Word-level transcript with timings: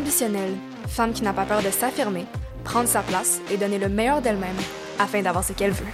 ambitionnelle, 0.00 0.54
femme 0.88 1.12
qui 1.12 1.22
n'a 1.22 1.34
pas 1.34 1.44
peur 1.44 1.62
de 1.62 1.70
s'affirmer, 1.70 2.24
prendre 2.64 2.88
sa 2.88 3.02
place 3.02 3.40
et 3.50 3.58
donner 3.58 3.78
le 3.78 3.88
meilleur 3.88 4.22
d'elle-même 4.22 4.56
afin 4.98 5.20
d'avoir 5.20 5.44
ce 5.44 5.52
qu'elle 5.52 5.72
veut. 5.72 5.86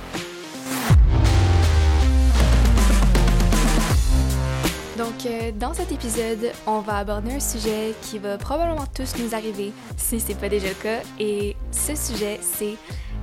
Donc, 4.96 5.26
euh, 5.26 5.50
dans 5.52 5.74
cet 5.74 5.92
épisode, 5.92 6.52
on 6.66 6.80
va 6.80 6.98
aborder 6.98 7.34
un 7.34 7.40
sujet 7.40 7.94
qui 8.00 8.18
va 8.18 8.38
probablement 8.38 8.86
tous 8.94 9.16
nous 9.18 9.34
arriver, 9.34 9.72
si 9.96 10.20
c'est 10.20 10.34
pas 10.34 10.48
déjà 10.48 10.68
le 10.68 10.74
cas, 10.74 11.00
et 11.18 11.56
ce 11.70 11.94
sujet, 11.94 12.38
c'est 12.40 12.76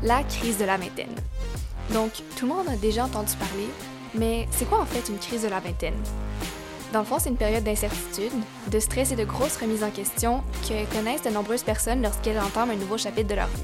la 0.04 0.22
crise 0.24 0.58
de 0.58 0.66
la 0.66 0.78
vingtaine. 0.78 1.16
Donc, 1.92 2.12
tout 2.36 2.46
le 2.46 2.54
monde 2.54 2.68
a 2.70 2.76
déjà 2.76 3.06
entendu 3.06 3.34
parler, 3.38 3.70
mais 4.14 4.48
c'est 4.52 4.66
quoi 4.66 4.82
en 4.82 4.86
fait 4.86 5.10
une 5.10 5.18
crise 5.18 5.44
de 5.44 5.48
la 5.48 5.60
vingtaine? 5.60 5.96
Dans 6.94 7.00
le 7.00 7.06
fond, 7.06 7.18
c'est 7.18 7.32
une 7.32 7.38
période 7.38 7.64
d'incertitude, 7.64 8.32
de 8.68 8.80
stress 8.80 9.12
et 9.12 9.16
de 9.16 9.24
grosses 9.24 9.58
remises 9.58 9.84
en 9.84 9.90
question 9.90 10.44
que 10.62 10.86
connaissent 10.96 11.24
de 11.24 11.32
nombreuses 11.32 11.64
personnes 11.64 12.04
lorsqu'elles 12.04 12.40
entament 12.40 12.70
un 12.70 12.76
nouveau 12.76 13.00
chapitre 13.00 13.30
de 13.30 13.34
leur 13.34 13.48
vie. 13.48 13.64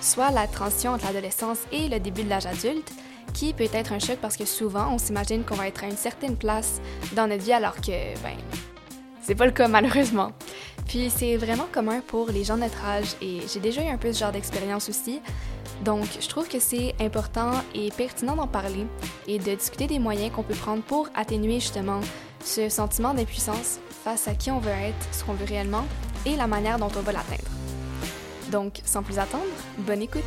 Soit 0.00 0.30
la 0.30 0.46
transition 0.46 0.92
entre 0.92 1.06
l'adolescence 1.06 1.58
et 1.72 1.88
le 1.88 1.98
début 1.98 2.22
de 2.22 2.28
l'âge 2.28 2.46
adulte, 2.46 2.92
qui 3.32 3.54
peut 3.54 3.66
être 3.72 3.92
un 3.92 3.98
choc 3.98 4.18
parce 4.22 4.36
que 4.36 4.44
souvent 4.44 4.92
on 4.92 4.98
s'imagine 4.98 5.42
qu'on 5.42 5.56
va 5.56 5.66
être 5.66 5.82
à 5.82 5.88
une 5.88 5.96
certaine 5.96 6.36
place 6.36 6.80
dans 7.16 7.26
notre 7.26 7.42
vie 7.42 7.52
alors 7.52 7.74
que, 7.74 7.90
ben, 8.22 8.36
c'est 9.20 9.34
pas 9.34 9.46
le 9.46 9.52
cas 9.52 9.66
malheureusement. 9.66 10.30
Puis 10.86 11.10
c'est 11.10 11.36
vraiment 11.36 11.66
commun 11.72 12.02
pour 12.06 12.28
les 12.28 12.44
gens 12.44 12.54
de 12.54 12.60
notre 12.60 12.84
âge 12.84 13.16
et 13.20 13.40
j'ai 13.52 13.58
déjà 13.58 13.82
eu 13.82 13.88
un 13.88 13.98
peu 13.98 14.12
ce 14.12 14.20
genre 14.20 14.30
d'expérience 14.30 14.88
aussi. 14.88 15.20
Donc 15.84 16.04
je 16.20 16.28
trouve 16.28 16.46
que 16.46 16.60
c'est 16.60 16.94
important 17.00 17.50
et 17.74 17.90
pertinent 17.90 18.36
d'en 18.36 18.46
parler 18.46 18.86
et 19.26 19.40
de 19.40 19.54
discuter 19.56 19.88
des 19.88 19.98
moyens 19.98 20.30
qu'on 20.30 20.44
peut 20.44 20.54
prendre 20.54 20.84
pour 20.84 21.08
atténuer 21.16 21.58
justement 21.58 22.00
ce 22.44 22.68
sentiment 22.68 23.14
d'impuissance 23.14 23.78
face 24.04 24.28
à 24.28 24.34
qui 24.34 24.50
on 24.50 24.58
veut 24.58 24.70
être, 24.70 25.14
ce 25.14 25.24
qu'on 25.24 25.34
veut 25.34 25.46
réellement 25.46 25.84
et 26.26 26.36
la 26.36 26.46
manière 26.46 26.78
dont 26.78 26.90
on 26.96 27.00
va 27.00 27.12
l'atteindre. 27.12 27.50
Donc 28.50 28.80
sans 28.84 29.02
plus 29.02 29.18
attendre, 29.18 29.44
bonne 29.78 30.02
écoute! 30.02 30.22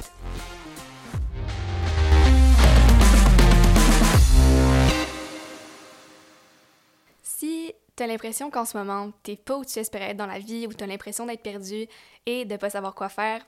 T'as 7.98 8.06
l'impression 8.06 8.52
qu'en 8.52 8.64
ce 8.64 8.78
moment, 8.78 9.12
t'es 9.24 9.36
pas 9.36 9.58
où 9.58 9.66
tu 9.66 9.80
espérais 9.80 10.12
être 10.12 10.18
dans 10.18 10.28
la 10.28 10.38
vie, 10.38 10.68
ou 10.68 10.74
t'as 10.74 10.86
l'impression 10.86 11.26
d'être 11.26 11.42
perdu 11.42 11.88
et 12.28 12.46
de 12.46 12.56
pas 12.56 12.70
savoir 12.70 12.94
quoi 12.94 13.10
faire. 13.10 13.44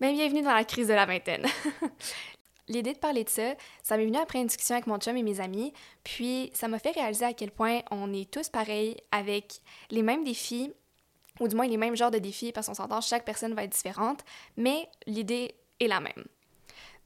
Ben, 0.00 0.12
bienvenue 0.12 0.42
dans 0.42 0.52
la 0.52 0.64
crise 0.64 0.88
de 0.88 0.94
la 0.94 1.06
vingtaine. 1.06 1.46
L'idée 2.68 2.92
de 2.92 2.98
parler 2.98 3.24
de 3.24 3.28
ça, 3.30 3.54
ça 3.82 3.96
m'est 3.96 4.04
venu 4.04 4.18
après 4.18 4.40
une 4.40 4.46
discussion 4.46 4.74
avec 4.74 4.86
mon 4.86 4.98
chum 4.98 5.16
et 5.16 5.22
mes 5.22 5.40
amis, 5.40 5.72
puis 6.04 6.50
ça 6.54 6.68
m'a 6.68 6.78
fait 6.78 6.90
réaliser 6.90 7.24
à 7.24 7.32
quel 7.32 7.50
point 7.50 7.80
on 7.90 8.12
est 8.12 8.30
tous 8.30 8.48
pareils 8.48 8.96
avec 9.10 9.60
les 9.90 10.02
mêmes 10.02 10.24
défis, 10.24 10.72
ou 11.40 11.48
du 11.48 11.56
moins 11.56 11.66
les 11.66 11.76
mêmes 11.76 11.96
genres 11.96 12.10
de 12.10 12.18
défis, 12.18 12.52
parce 12.52 12.66
qu'on 12.66 12.74
s'entend, 12.74 13.00
chaque 13.00 13.24
personne 13.24 13.54
va 13.54 13.64
être 13.64 13.72
différente, 13.72 14.20
mais 14.56 14.88
l'idée 15.06 15.54
est 15.80 15.86
la 15.86 16.00
même. 16.00 16.24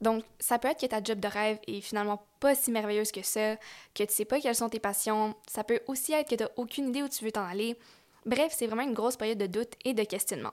Donc, 0.01 0.25
ça 0.41 0.59
peut 0.59 0.67
être 0.67 0.81
que 0.81 0.87
ta 0.87 1.03
job 1.03 1.21
de 1.21 1.29
rêve 1.29 1.61
est 1.69 1.81
finalement 1.81 2.27
pas 2.41 2.57
si 2.57 2.73
merveilleuse 2.73 3.13
que 3.13 3.23
ça, 3.23 3.55
que 3.95 4.03
tu 4.03 4.13
sais 4.13 4.25
pas 4.25 4.41
quelles 4.41 4.57
sont 4.57 4.69
tes 4.69 4.81
passions. 4.81 5.37
Ça 5.47 5.63
peut 5.63 5.79
aussi 5.87 6.13
être 6.13 6.29
que 6.29 6.35
tu 6.35 6.45
aucune 6.57 6.89
idée 6.89 7.05
où 7.05 7.09
tu 7.09 7.25
veux 7.25 7.31
t'en 7.31 7.47
aller. 7.47 7.79
Bref, 8.27 8.53
c'est 8.57 8.67
vraiment 8.67 8.83
une 8.83 8.95
grosse 8.95 9.17
période 9.17 9.39
de 9.39 9.47
doute 9.47 9.75
et 9.85 9.95
de 9.95 10.03
questionnement. 10.03 10.53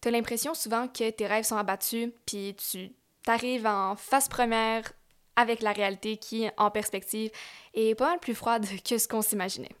Tu 0.00 0.08
as 0.08 0.10
l'impression 0.12 0.54
souvent 0.54 0.86
que 0.86 1.10
tes 1.10 1.26
rêves 1.26 1.44
sont 1.44 1.56
abattus, 1.56 2.10
puis 2.24 2.54
tu 2.54 2.92
t'arrives 3.28 3.66
en 3.66 3.94
face 3.94 4.26
première 4.26 4.90
avec 5.36 5.60
la 5.60 5.72
réalité 5.72 6.16
qui, 6.16 6.48
en 6.56 6.70
perspective, 6.70 7.30
est 7.74 7.94
pas 7.94 8.08
mal 8.08 8.20
plus 8.20 8.34
froide 8.34 8.64
que 8.82 8.96
ce 8.96 9.06
qu'on 9.06 9.20
s'imaginait. 9.20 9.76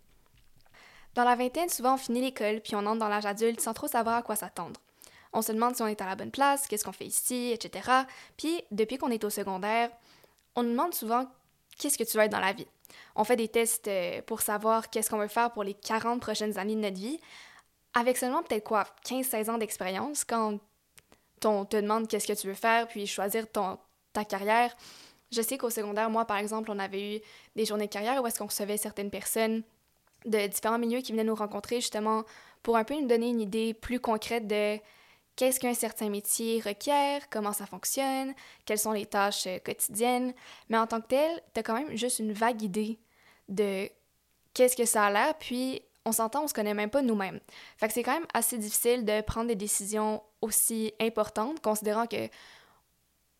Dans 1.14 1.24
la 1.24 1.34
vingtaine, 1.34 1.70
souvent 1.70 1.94
on 1.94 1.96
finit 1.96 2.20
l'école, 2.20 2.60
puis 2.60 2.76
on 2.76 2.84
entre 2.84 2.98
dans 2.98 3.08
l'âge 3.08 3.24
adulte 3.24 3.62
sans 3.62 3.72
trop 3.72 3.88
savoir 3.88 4.16
à 4.16 4.22
quoi 4.22 4.36
s'attendre. 4.36 4.78
On 5.32 5.40
se 5.40 5.52
demande 5.52 5.74
si 5.74 5.80
on 5.80 5.86
est 5.86 6.02
à 6.02 6.04
la 6.04 6.14
bonne 6.14 6.30
place, 6.30 6.66
qu'est-ce 6.66 6.84
qu'on 6.84 6.92
fait 6.92 7.06
ici, 7.06 7.50
etc. 7.50 7.88
Puis, 8.36 8.60
depuis 8.70 8.98
qu'on 8.98 9.10
est 9.10 9.24
au 9.24 9.30
secondaire, 9.30 9.88
on 10.54 10.62
nous 10.62 10.72
demande 10.72 10.92
souvent 10.92 11.26
qu'est-ce 11.78 11.96
que 11.96 12.04
tu 12.04 12.18
veux 12.18 12.24
être 12.24 12.30
dans 12.30 12.40
la 12.40 12.52
vie. 12.52 12.68
On 13.16 13.24
fait 13.24 13.36
des 13.36 13.48
tests 13.48 13.88
euh, 13.88 14.20
pour 14.26 14.42
savoir 14.42 14.90
qu'est-ce 14.90 15.08
qu'on 15.08 15.16
veut 15.16 15.26
faire 15.26 15.52
pour 15.52 15.64
les 15.64 15.72
40 15.72 16.20
prochaines 16.20 16.58
années 16.58 16.76
de 16.76 16.80
notre 16.80 16.98
vie, 16.98 17.18
avec 17.94 18.18
seulement 18.18 18.42
peut-être 18.42 18.64
quoi, 18.64 18.84
15-16 19.06 19.50
ans 19.50 19.56
d'expérience, 19.56 20.24
quand 20.24 20.58
on 21.44 21.64
te 21.64 21.76
demande 21.76 22.08
qu'est-ce 22.08 22.26
que 22.26 22.38
tu 22.38 22.46
veux 22.46 22.54
faire, 22.54 22.88
puis 22.88 23.06
choisir 23.06 23.50
ton, 23.50 23.78
ta 24.12 24.24
carrière. 24.24 24.76
Je 25.30 25.42
sais 25.42 25.58
qu'au 25.58 25.70
secondaire, 25.70 26.10
moi, 26.10 26.24
par 26.24 26.38
exemple, 26.38 26.70
on 26.70 26.78
avait 26.78 27.16
eu 27.16 27.20
des 27.54 27.64
journées 27.64 27.86
de 27.86 27.92
carrière 27.92 28.22
où 28.22 28.26
est-ce 28.26 28.38
qu'on 28.38 28.46
recevait 28.46 28.76
certaines 28.76 29.10
personnes 29.10 29.62
de 30.24 30.46
différents 30.46 30.78
milieux 30.78 31.00
qui 31.00 31.12
venaient 31.12 31.24
nous 31.24 31.34
rencontrer 31.34 31.76
justement 31.76 32.24
pour 32.62 32.76
un 32.76 32.84
peu 32.84 32.94
nous 32.94 33.06
donner 33.06 33.28
une 33.28 33.40
idée 33.40 33.74
plus 33.74 34.00
concrète 34.00 34.46
de 34.46 34.78
qu'est-ce 35.36 35.60
qu'un 35.60 35.74
certain 35.74 36.08
métier 36.08 36.60
requiert, 36.60 37.28
comment 37.30 37.52
ça 37.52 37.66
fonctionne, 37.66 38.34
quelles 38.64 38.78
sont 38.78 38.92
les 38.92 39.06
tâches 39.06 39.46
euh, 39.46 39.58
quotidiennes. 39.60 40.34
Mais 40.68 40.78
en 40.78 40.86
tant 40.86 41.00
que 41.00 41.06
tel, 41.06 41.42
tu 41.54 41.60
as 41.60 41.62
quand 41.62 41.74
même 41.74 41.96
juste 41.96 42.18
une 42.18 42.32
vague 42.32 42.60
idée 42.62 42.98
de 43.48 43.88
qu'est-ce 44.52 44.76
que 44.76 44.84
ça 44.84 45.04
a 45.04 45.10
l'air, 45.12 45.38
puis 45.38 45.80
on 46.08 46.12
s'entend, 46.12 46.44
on 46.44 46.48
se 46.48 46.54
connaît 46.54 46.74
même 46.74 46.90
pas 46.90 47.02
nous-mêmes. 47.02 47.40
Fait 47.76 47.90
c'est 47.90 48.02
quand 48.02 48.14
même 48.14 48.26
assez 48.34 48.58
difficile 48.58 49.04
de 49.04 49.20
prendre 49.20 49.48
des 49.48 49.54
décisions 49.54 50.22
aussi 50.40 50.92
importantes, 51.00 51.60
considérant 51.60 52.06
que 52.06 52.28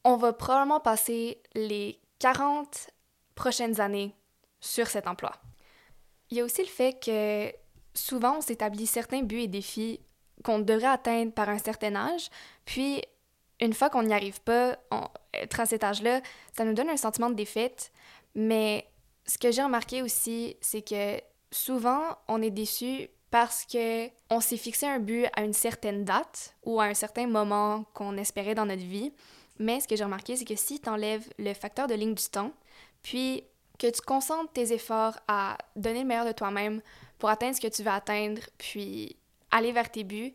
on 0.04 0.16
va 0.16 0.32
probablement 0.32 0.80
passer 0.80 1.42
les 1.54 1.98
40 2.18 2.90
prochaines 3.34 3.80
années 3.80 4.14
sur 4.60 4.86
cet 4.86 5.06
emploi. 5.06 5.32
Il 6.30 6.36
y 6.36 6.40
a 6.40 6.44
aussi 6.44 6.62
le 6.62 6.68
fait 6.68 7.02
que 7.02 7.52
souvent 7.94 8.38
on 8.38 8.40
s'établit 8.40 8.86
certains 8.86 9.22
buts 9.22 9.40
et 9.40 9.48
défis 9.48 10.00
qu'on 10.44 10.60
devrait 10.60 10.86
atteindre 10.86 11.32
par 11.32 11.48
un 11.48 11.58
certain 11.58 11.94
âge. 11.96 12.28
Puis, 12.64 13.02
une 13.60 13.72
fois 13.72 13.90
qu'on 13.90 14.04
n'y 14.04 14.14
arrive 14.14 14.40
pas, 14.42 14.78
on, 14.90 15.08
à 15.58 15.66
cet 15.66 15.84
âge-là, 15.84 16.20
ça 16.56 16.64
nous 16.64 16.74
donne 16.74 16.90
un 16.90 16.96
sentiment 16.96 17.30
de 17.30 17.34
défaite. 17.34 17.90
Mais 18.34 18.86
ce 19.26 19.36
que 19.36 19.50
j'ai 19.50 19.62
remarqué 19.62 20.02
aussi, 20.02 20.56
c'est 20.60 20.82
que 20.82 21.20
souvent, 21.50 22.02
on 22.28 22.42
est 22.42 22.50
déçu 22.50 23.08
parce 23.30 23.64
que 23.64 24.08
on 24.30 24.40
s'est 24.40 24.56
fixé 24.56 24.86
un 24.86 24.98
but 24.98 25.26
à 25.34 25.42
une 25.42 25.52
certaine 25.52 26.04
date 26.04 26.54
ou 26.64 26.80
à 26.80 26.84
un 26.84 26.94
certain 26.94 27.26
moment 27.26 27.84
qu'on 27.94 28.16
espérait 28.16 28.54
dans 28.54 28.66
notre 28.66 28.82
vie. 28.82 29.12
Mais 29.58 29.80
ce 29.80 29.88
que 29.88 29.96
j'ai 29.96 30.04
remarqué, 30.04 30.36
c'est 30.36 30.44
que 30.44 30.56
si 30.56 30.80
tu 30.80 30.88
enlèves 30.88 31.28
le 31.38 31.52
facteur 31.52 31.86
de 31.86 31.94
ligne 31.94 32.14
du 32.14 32.24
temps, 32.24 32.52
puis 33.02 33.44
que 33.78 33.88
tu 33.88 34.00
concentres 34.00 34.52
tes 34.52 34.72
efforts 34.72 35.18
à 35.28 35.56
donner 35.76 36.00
le 36.00 36.06
meilleur 36.06 36.26
de 36.26 36.32
toi-même 36.32 36.80
pour 37.18 37.28
atteindre 37.28 37.56
ce 37.56 37.60
que 37.60 37.68
tu 37.68 37.82
veux 37.82 37.90
atteindre, 37.90 38.40
puis 38.56 39.16
aller 39.50 39.72
vers 39.72 39.90
tes 39.90 40.04
buts, 40.04 40.34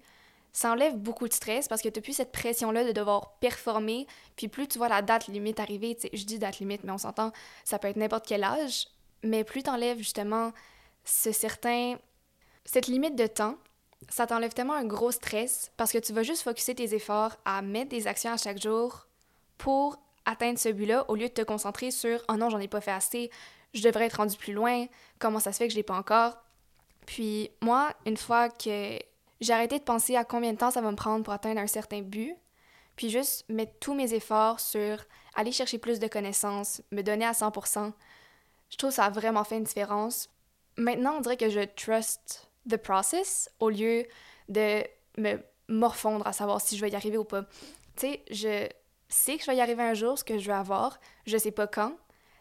ça 0.51 0.71
enlève 0.71 0.95
beaucoup 0.95 1.27
de 1.27 1.33
stress 1.33 1.67
parce 1.67 1.81
que 1.81 1.89
tu 1.89 1.99
n'as 1.99 2.03
plus 2.03 2.13
cette 2.13 2.31
pression-là 2.31 2.85
de 2.85 2.91
devoir 2.91 3.33
performer. 3.39 4.07
Puis 4.35 4.47
plus 4.47 4.67
tu 4.67 4.77
vois 4.77 4.87
la 4.87 5.01
date 5.01 5.27
limite 5.27 5.59
arriver, 5.59 5.97
je 6.13 6.25
dis 6.25 6.37
date 6.37 6.59
limite, 6.59 6.83
mais 6.83 6.91
on 6.91 6.97
s'entend, 6.97 7.31
ça 7.63 7.79
peut 7.79 7.87
être 7.87 7.97
n'importe 7.97 8.27
quel 8.27 8.43
âge, 8.43 8.87
mais 9.23 9.43
plus 9.43 9.63
tu 9.63 9.69
enlèves 9.69 9.97
justement 9.97 10.51
ce 11.03 11.31
certain, 11.31 11.97
cette 12.65 12.87
limite 12.87 13.15
de 13.15 13.27
temps, 13.27 13.57
ça 14.09 14.27
t'enlève 14.27 14.53
tellement 14.53 14.73
un 14.73 14.85
gros 14.85 15.11
stress 15.11 15.71
parce 15.77 15.91
que 15.91 15.97
tu 15.97 16.13
vas 16.13 16.23
juste 16.23 16.43
focuser 16.43 16.75
tes 16.75 16.93
efforts 16.93 17.35
à 17.45 17.61
mettre 17.61 17.89
des 17.89 18.07
actions 18.07 18.31
à 18.31 18.37
chaque 18.37 18.61
jour 18.61 19.07
pour 19.57 19.97
atteindre 20.25 20.59
ce 20.59 20.69
but-là 20.69 21.05
au 21.09 21.15
lieu 21.15 21.27
de 21.27 21.33
te 21.33 21.41
concentrer 21.41 21.91
sur 21.91 22.21
oh 22.29 22.35
non, 22.35 22.49
j'en 22.49 22.59
ai 22.59 22.67
pas 22.67 22.81
fait 22.81 22.91
assez, 22.91 23.31
je 23.73 23.81
devrais 23.81 24.05
être 24.05 24.17
rendu 24.17 24.37
plus 24.37 24.53
loin, 24.53 24.85
comment 25.19 25.39
ça 25.39 25.51
se 25.51 25.57
fait 25.57 25.67
que 25.67 25.73
je 25.73 25.77
l'ai 25.77 25.83
pas 25.83 25.97
encore. 25.97 26.37
Puis 27.05 27.49
moi, 27.61 27.93
une 28.05 28.17
fois 28.17 28.49
que 28.49 28.97
j'ai 29.41 29.53
arrêté 29.53 29.79
de 29.79 29.83
penser 29.83 30.15
à 30.15 30.23
combien 30.23 30.53
de 30.53 30.57
temps 30.57 30.71
ça 30.71 30.81
va 30.81 30.91
me 30.91 30.95
prendre 30.95 31.23
pour 31.23 31.33
atteindre 31.33 31.59
un 31.59 31.67
certain 31.67 32.01
but, 32.01 32.35
puis 32.95 33.09
juste 33.09 33.45
mettre 33.49 33.73
tous 33.79 33.93
mes 33.93 34.13
efforts 34.13 34.59
sur 34.59 35.03
aller 35.35 35.51
chercher 35.51 35.77
plus 35.77 35.99
de 35.99 36.07
connaissances, 36.07 36.81
me 36.91 37.01
donner 37.01 37.25
à 37.25 37.31
100%, 37.31 37.91
je 38.69 38.77
trouve 38.77 38.91
ça 38.91 39.05
a 39.05 39.09
vraiment 39.09 39.43
fait 39.43 39.57
une 39.57 39.63
différence. 39.63 40.29
Maintenant, 40.77 41.17
on 41.17 41.21
dirait 41.21 41.37
que 41.37 41.49
je 41.49 41.61
trust 41.61 42.49
the 42.69 42.77
process 42.77 43.49
au 43.59 43.69
lieu 43.69 44.05
de 44.49 44.83
me 45.17 45.37
morfondre 45.67 46.25
à 46.27 46.33
savoir 46.33 46.61
si 46.61 46.77
je 46.77 46.81
vais 46.81 46.89
y 46.89 46.95
arriver 46.95 47.17
ou 47.17 47.23
pas. 47.23 47.43
Tu 47.95 48.07
sais, 48.07 48.23
je 48.31 48.67
sais 49.07 49.37
que 49.37 49.43
je 49.43 49.51
vais 49.51 49.57
y 49.57 49.61
arriver 49.61 49.83
un 49.83 49.93
jour, 49.93 50.17
ce 50.17 50.23
que 50.23 50.37
je 50.37 50.47
veux 50.47 50.55
avoir, 50.55 50.99
je 51.25 51.37
sais 51.37 51.51
pas 51.51 51.67
quand, 51.67 51.95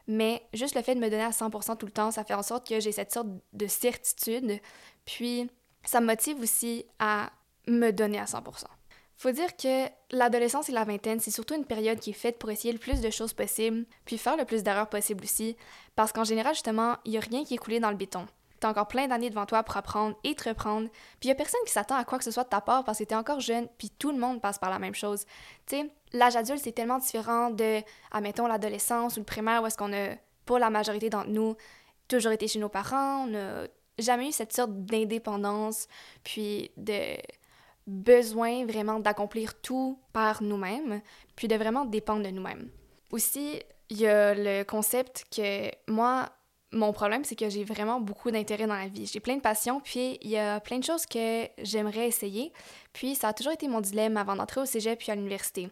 mais 0.06 0.42
juste 0.52 0.74
le 0.74 0.82
fait 0.82 0.94
de 0.94 1.00
me 1.00 1.10
donner 1.10 1.22
à 1.22 1.30
100% 1.30 1.76
tout 1.76 1.86
le 1.86 1.92
temps, 1.92 2.10
ça 2.10 2.24
fait 2.24 2.34
en 2.34 2.42
sorte 2.42 2.66
que 2.66 2.80
j'ai 2.80 2.92
cette 2.92 3.12
sorte 3.12 3.28
de 3.52 3.66
certitude. 3.66 4.60
Puis, 5.04 5.50
ça 5.84 6.00
me 6.00 6.06
motive 6.06 6.40
aussi 6.40 6.86
à 6.98 7.30
me 7.66 7.90
donner 7.90 8.18
à 8.18 8.24
100%. 8.24 8.64
Faut 9.22 9.30
dire 9.30 9.56
que 9.56 9.86
l'adolescence 10.10 10.68
et 10.68 10.72
la 10.72 10.82
vingtaine, 10.82 11.20
c'est 11.20 11.30
surtout 11.30 11.54
une 11.54 11.64
période 11.64 12.00
qui 12.00 12.10
est 12.10 12.12
faite 12.12 12.40
pour 12.40 12.50
essayer 12.50 12.72
le 12.72 12.80
plus 12.80 13.00
de 13.00 13.08
choses 13.08 13.32
possibles, 13.32 13.84
puis 14.04 14.18
faire 14.18 14.36
le 14.36 14.44
plus 14.44 14.64
d'erreurs 14.64 14.88
possible 14.88 15.22
aussi, 15.22 15.56
parce 15.94 16.10
qu'en 16.10 16.24
général, 16.24 16.54
justement, 16.54 16.96
il 17.04 17.12
n'y 17.12 17.18
a 17.18 17.20
rien 17.20 17.44
qui 17.44 17.54
est 17.54 17.58
coulé 17.58 17.78
dans 17.78 17.92
le 17.92 17.96
béton. 17.96 18.26
T'as 18.58 18.68
encore 18.68 18.88
plein 18.88 19.06
d'années 19.06 19.30
devant 19.30 19.46
toi 19.46 19.62
pour 19.62 19.76
apprendre 19.76 20.18
et 20.24 20.34
te 20.34 20.48
reprendre, 20.48 20.88
puis 21.20 21.28
il 21.28 21.30
a 21.30 21.36
personne 21.36 21.60
qui 21.64 21.70
s'attend 21.70 21.94
à 21.94 22.04
quoi 22.04 22.18
que 22.18 22.24
ce 22.24 22.32
soit 22.32 22.42
de 22.42 22.48
ta 22.48 22.60
part 22.60 22.82
parce 22.82 22.98
que 22.98 23.04
t'es 23.04 23.14
encore 23.14 23.38
jeune, 23.38 23.68
puis 23.78 23.90
tout 23.90 24.10
le 24.10 24.18
monde 24.18 24.40
passe 24.40 24.58
par 24.58 24.70
la 24.70 24.80
même 24.80 24.96
chose. 24.96 25.24
Tu 25.66 25.76
sais, 25.76 25.90
l'âge 26.12 26.34
adulte, 26.34 26.60
c'est 26.64 26.72
tellement 26.72 26.98
différent 26.98 27.50
de, 27.50 27.80
admettons, 28.10 28.48
l'adolescence 28.48 29.18
ou 29.18 29.20
le 29.20 29.24
primaire 29.24 29.62
où 29.62 29.66
est-ce 29.66 29.78
qu'on 29.78 29.92
a, 29.92 30.16
pour 30.46 30.58
la 30.58 30.68
majorité 30.68 31.10
d'entre 31.10 31.30
nous, 31.30 31.54
toujours 32.08 32.32
été 32.32 32.48
chez 32.48 32.58
nos 32.58 32.68
parents, 32.68 33.22
on 33.22 33.26
n'a 33.28 33.68
jamais 33.98 34.30
eu 34.30 34.32
cette 34.32 34.52
sorte 34.52 34.72
d'indépendance, 34.72 35.86
puis 36.24 36.72
de 36.76 37.18
besoin 37.86 38.64
vraiment 38.66 39.00
d'accomplir 39.00 39.60
tout 39.60 39.98
par 40.12 40.42
nous-mêmes, 40.42 41.00
puis 41.36 41.48
de 41.48 41.56
vraiment 41.56 41.84
dépendre 41.84 42.22
de 42.22 42.30
nous-mêmes. 42.30 42.70
Aussi, 43.10 43.60
il 43.90 44.00
y 44.00 44.06
a 44.06 44.34
le 44.34 44.64
concept 44.64 45.26
que 45.34 45.70
moi, 45.90 46.30
mon 46.72 46.92
problème, 46.92 47.24
c'est 47.24 47.36
que 47.36 47.50
j'ai 47.50 47.64
vraiment 47.64 48.00
beaucoup 48.00 48.30
d'intérêt 48.30 48.66
dans 48.66 48.76
la 48.76 48.88
vie. 48.88 49.06
J'ai 49.06 49.20
plein 49.20 49.36
de 49.36 49.42
passions, 49.42 49.80
puis 49.80 50.18
il 50.22 50.30
y 50.30 50.38
a 50.38 50.60
plein 50.60 50.78
de 50.78 50.84
choses 50.84 51.06
que 51.06 51.46
j'aimerais 51.58 52.08
essayer. 52.08 52.52
Puis 52.92 53.14
ça 53.14 53.28
a 53.28 53.32
toujours 53.32 53.52
été 53.52 53.68
mon 53.68 53.80
dilemme 53.80 54.16
avant 54.16 54.36
d'entrer 54.36 54.60
au 54.60 54.64
cégep 54.64 54.98
puis 54.98 55.12
à 55.12 55.14
l'université. 55.14 55.70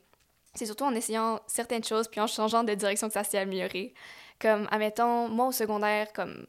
C'est 0.55 0.67
surtout 0.67 0.85
en 0.85 0.95
essayant 0.95 1.41
certaines 1.47 1.85
choses 1.85 2.09
puis 2.09 2.21
en 2.21 2.27
changeant 2.27 2.65
de 2.65 2.75
direction 2.75 3.07
que 3.07 3.15
ça 3.15 3.25
s'est 3.25 3.39
amélioré. 3.39 3.95
Comme, 4.41 4.67
admettons, 4.71 5.29
moi 5.29 5.47
au 5.47 5.53
secondaire, 5.53 6.13
comme 6.13 6.47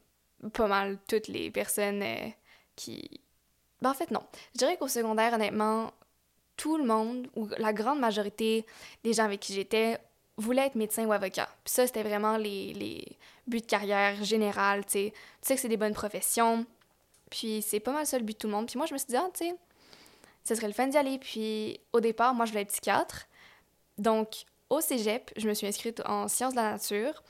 pas 0.53 0.67
mal 0.67 0.97
toutes 1.07 1.27
les 1.27 1.51
personnes 1.51 2.01
euh, 2.01 2.29
qui... 2.75 3.21
Ben, 3.81 3.91
en 3.91 3.93
fait, 3.93 4.11
non. 4.11 4.23
Je 4.53 4.59
dirais 4.59 4.77
qu'au 4.77 4.87
secondaire, 4.87 5.33
honnêtement, 5.33 5.91
tout 6.57 6.77
le 6.77 6.85
monde, 6.85 7.27
ou 7.35 7.47
la 7.57 7.73
grande 7.73 7.99
majorité 7.99 8.65
des 9.03 9.13
gens 9.13 9.25
avec 9.25 9.39
qui 9.39 9.53
j'étais, 9.53 9.97
voulaient 10.37 10.67
être 10.67 10.75
médecin 10.75 11.05
ou 11.05 11.11
avocat. 11.11 11.49
Puis 11.63 11.73
ça, 11.73 11.87
c'était 11.87 12.03
vraiment 12.03 12.37
les, 12.37 12.73
les 12.73 13.17
buts 13.47 13.61
de 13.61 13.65
carrière 13.65 14.23
général, 14.23 14.85
tu 14.85 14.91
sais. 14.91 15.13
Tu 15.13 15.47
sais 15.47 15.55
que 15.55 15.61
c'est 15.61 15.69
des 15.69 15.77
bonnes 15.77 15.93
professions, 15.93 16.65
puis 17.29 17.61
c'est 17.61 17.79
pas 17.79 17.93
mal 17.93 18.05
ça 18.05 18.17
le 18.17 18.23
but 18.23 18.33
de 18.33 18.37
tout 18.37 18.47
le 18.47 18.53
monde. 18.53 18.67
Puis 18.67 18.77
moi, 18.77 18.85
je 18.85 18.93
me 18.93 18.97
suis 18.97 19.07
dit, 19.07 19.15
ah, 19.15 19.29
tu 19.33 19.45
sais, 19.45 19.55
ce 20.43 20.55
serait 20.55 20.67
le 20.67 20.73
fun 20.73 20.87
d'y 20.87 20.97
aller. 20.97 21.17
Puis 21.17 21.79
au 21.93 21.99
départ, 21.99 22.33
moi, 22.33 22.45
je 22.45 22.51
voulais 22.51 22.63
être 22.63 22.71
psychiatre. 22.71 23.27
Donc, 23.97 24.43
au 24.69 24.81
cégep, 24.81 25.31
je 25.37 25.47
me 25.47 25.53
suis 25.53 25.67
inscrite 25.67 26.01
en 26.05 26.27
sciences 26.27 26.53
de 26.53 26.57
la 26.57 26.71
nature. 26.71 27.23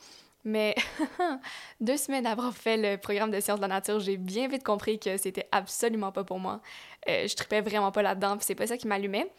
Mais 0.44 0.74
deux 1.80 1.96
semaines 1.96 2.26
avoir 2.26 2.52
fait 2.52 2.76
le 2.76 2.98
programme 2.98 3.30
de 3.30 3.40
sciences 3.40 3.58
de 3.58 3.62
la 3.62 3.68
nature, 3.68 4.00
j'ai 4.00 4.16
bien 4.16 4.48
vite 4.48 4.64
compris 4.64 4.98
que 4.98 5.16
c'était 5.16 5.48
absolument 5.52 6.10
pas 6.10 6.24
pour 6.24 6.40
moi. 6.40 6.60
Euh, 7.08 7.26
je 7.28 7.34
tripais 7.36 7.60
vraiment 7.60 7.92
pas 7.92 8.02
là-dedans, 8.02 8.36
puis 8.36 8.44
c'est 8.44 8.54
pas 8.54 8.66
ça 8.66 8.76
qui 8.76 8.88
m'allumait. 8.88 9.30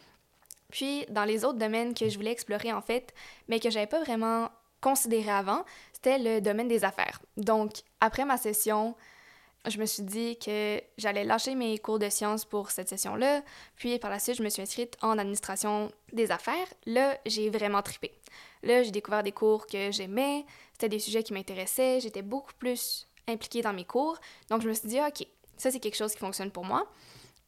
Puis, 0.70 1.04
dans 1.10 1.24
les 1.24 1.44
autres 1.44 1.58
domaines 1.58 1.94
que 1.94 2.08
je 2.08 2.16
voulais 2.16 2.32
explorer, 2.32 2.72
en 2.72 2.80
fait, 2.80 3.14
mais 3.48 3.60
que 3.60 3.70
j'avais 3.70 3.86
pas 3.86 4.00
vraiment 4.00 4.50
considéré 4.80 5.30
avant, 5.30 5.64
c'était 5.92 6.18
le 6.18 6.40
domaine 6.40 6.68
des 6.68 6.84
affaires. 6.84 7.20
Donc, 7.36 7.72
après 8.00 8.24
ma 8.24 8.36
session, 8.36 8.94
je 9.66 9.78
me 9.78 9.86
suis 9.86 10.02
dit 10.02 10.38
que 10.38 10.80
j'allais 10.98 11.24
lâcher 11.24 11.54
mes 11.54 11.78
cours 11.78 11.98
de 11.98 12.08
sciences 12.08 12.44
pour 12.44 12.70
cette 12.70 12.88
session-là. 12.88 13.42
Puis 13.76 13.98
par 13.98 14.10
la 14.10 14.18
suite, 14.18 14.36
je 14.36 14.42
me 14.42 14.48
suis 14.50 14.60
inscrite 14.60 14.96
en 15.00 15.18
administration 15.18 15.90
des 16.12 16.30
affaires. 16.30 16.66
Là, 16.84 17.16
j'ai 17.24 17.48
vraiment 17.48 17.80
tripé. 17.80 18.12
Là, 18.62 18.82
j'ai 18.82 18.90
découvert 18.90 19.22
des 19.22 19.32
cours 19.32 19.66
que 19.66 19.90
j'aimais, 19.90 20.44
c'était 20.74 20.88
des 20.88 20.98
sujets 20.98 21.22
qui 21.22 21.32
m'intéressaient, 21.32 22.00
j'étais 22.00 22.22
beaucoup 22.22 22.52
plus 22.58 23.06
impliquée 23.28 23.62
dans 23.62 23.72
mes 23.72 23.84
cours. 23.84 24.18
Donc 24.50 24.60
je 24.60 24.68
me 24.68 24.74
suis 24.74 24.88
dit, 24.88 24.98
OK, 25.00 25.26
ça 25.56 25.70
c'est 25.70 25.80
quelque 25.80 25.96
chose 25.96 26.12
qui 26.12 26.18
fonctionne 26.18 26.50
pour 26.50 26.64
moi. 26.64 26.86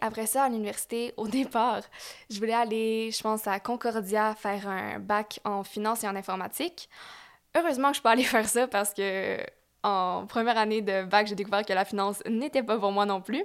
Après 0.01 0.27
ça, 0.27 0.45
à 0.45 0.49
l'université, 0.49 1.13
au 1.17 1.27
départ, 1.27 1.83
je 2.31 2.39
voulais 2.39 2.55
aller, 2.55 3.11
je 3.11 3.21
pense, 3.21 3.47
à 3.47 3.59
Concordia 3.61 4.35
faire 4.37 4.69
un 4.69 5.01
bac 5.01 5.41
en 5.45 5.65
finance 5.65 6.05
et 6.05 6.09
en 6.09 6.15
informatique. 6.15 6.89
Heureusement 7.57 7.91
que 7.91 7.97
je 7.97 8.03
peux 8.03 8.09
aller 8.09 8.25
faire 8.25 8.49
ça 8.49 8.69
parce 8.69 8.95
que 8.95 9.39
en 9.83 10.27
première 10.27 10.59
année 10.59 10.83
de 10.83 11.05
bac, 11.05 11.27
j'ai 11.27 11.35
découvert 11.35 11.65
que 11.65 11.73
la 11.73 11.85
finance 11.85 12.23
n'était 12.29 12.63
pas 12.63 12.79
pour 12.79 12.93
moi 12.93 13.07
non 13.07 13.21
plus. 13.21 13.45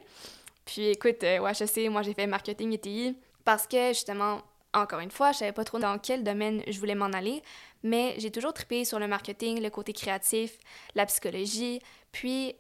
Puis 0.66 0.90
écoute, 0.90 1.24
euh, 1.24 1.40
au 1.40 1.48
HEC, 1.48 1.90
moi 1.90 2.04
j'ai 2.04 2.14
fait 2.14 2.28
marketing 2.28 2.74
et 2.74 2.78
TI 2.78 3.18
parce 3.44 3.68
que 3.68 3.90
justement, 3.90 4.42
encore 4.74 5.00
une 5.00 5.12
fois, 5.12 5.32
je 5.32 5.40
savais 5.40 5.52
pas 5.52 5.64
trop 5.64 5.80
dans 5.80 5.98
quel 6.00 6.24
domaine 6.24 6.64
je 6.68 6.80
voulais 6.80 6.96
m'en 6.96 7.06
aller, 7.06 7.42
mais 7.84 8.16
j'ai 8.18 8.32
toujours 8.32 8.54
trippé 8.54 8.86
sur 8.86 9.00
le 9.00 9.08
marketing, 9.08 9.62
le 9.62 9.70
côté 9.70 9.94
créatif, 9.94 10.58
la 10.96 11.06
psychologie, 11.06 11.82
puis 12.12 12.56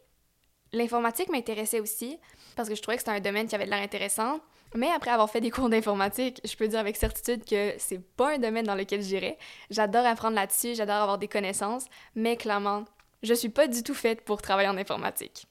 l'informatique 0.73 1.29
m'intéressait 1.29 1.79
aussi 1.79 2.19
parce 2.55 2.69
que 2.69 2.75
je 2.75 2.81
trouvais 2.81 2.97
que 2.97 3.01
c'était 3.01 3.15
un 3.15 3.21
domaine 3.21 3.47
qui 3.47 3.55
avait 3.55 3.65
de 3.65 3.69
l'air 3.69 3.81
intéressant. 3.81 4.39
Mais 4.73 4.89
après 4.89 5.11
avoir 5.11 5.29
fait 5.29 5.41
des 5.41 5.51
cours 5.51 5.69
d'informatique, 5.69 6.39
je 6.45 6.55
peux 6.55 6.67
dire 6.67 6.79
avec 6.79 6.95
certitude 6.95 7.43
que 7.43 7.73
c'est 7.77 7.99
pas 7.99 8.35
un 8.35 8.37
domaine 8.37 8.65
dans 8.65 8.75
lequel 8.75 9.01
j'irais. 9.01 9.37
J'adore 9.69 10.05
apprendre 10.05 10.35
là-dessus, 10.35 10.75
j'adore 10.75 10.95
avoir 10.95 11.17
des 11.17 11.27
connaissances, 11.27 11.85
mais 12.15 12.37
clairement, 12.37 12.85
je 13.21 13.33
suis 13.33 13.49
pas 13.49 13.67
du 13.67 13.83
tout 13.83 13.93
faite 13.93 14.23
pour 14.23 14.41
travailler 14.41 14.69
en 14.69 14.77
informatique. 14.77 15.45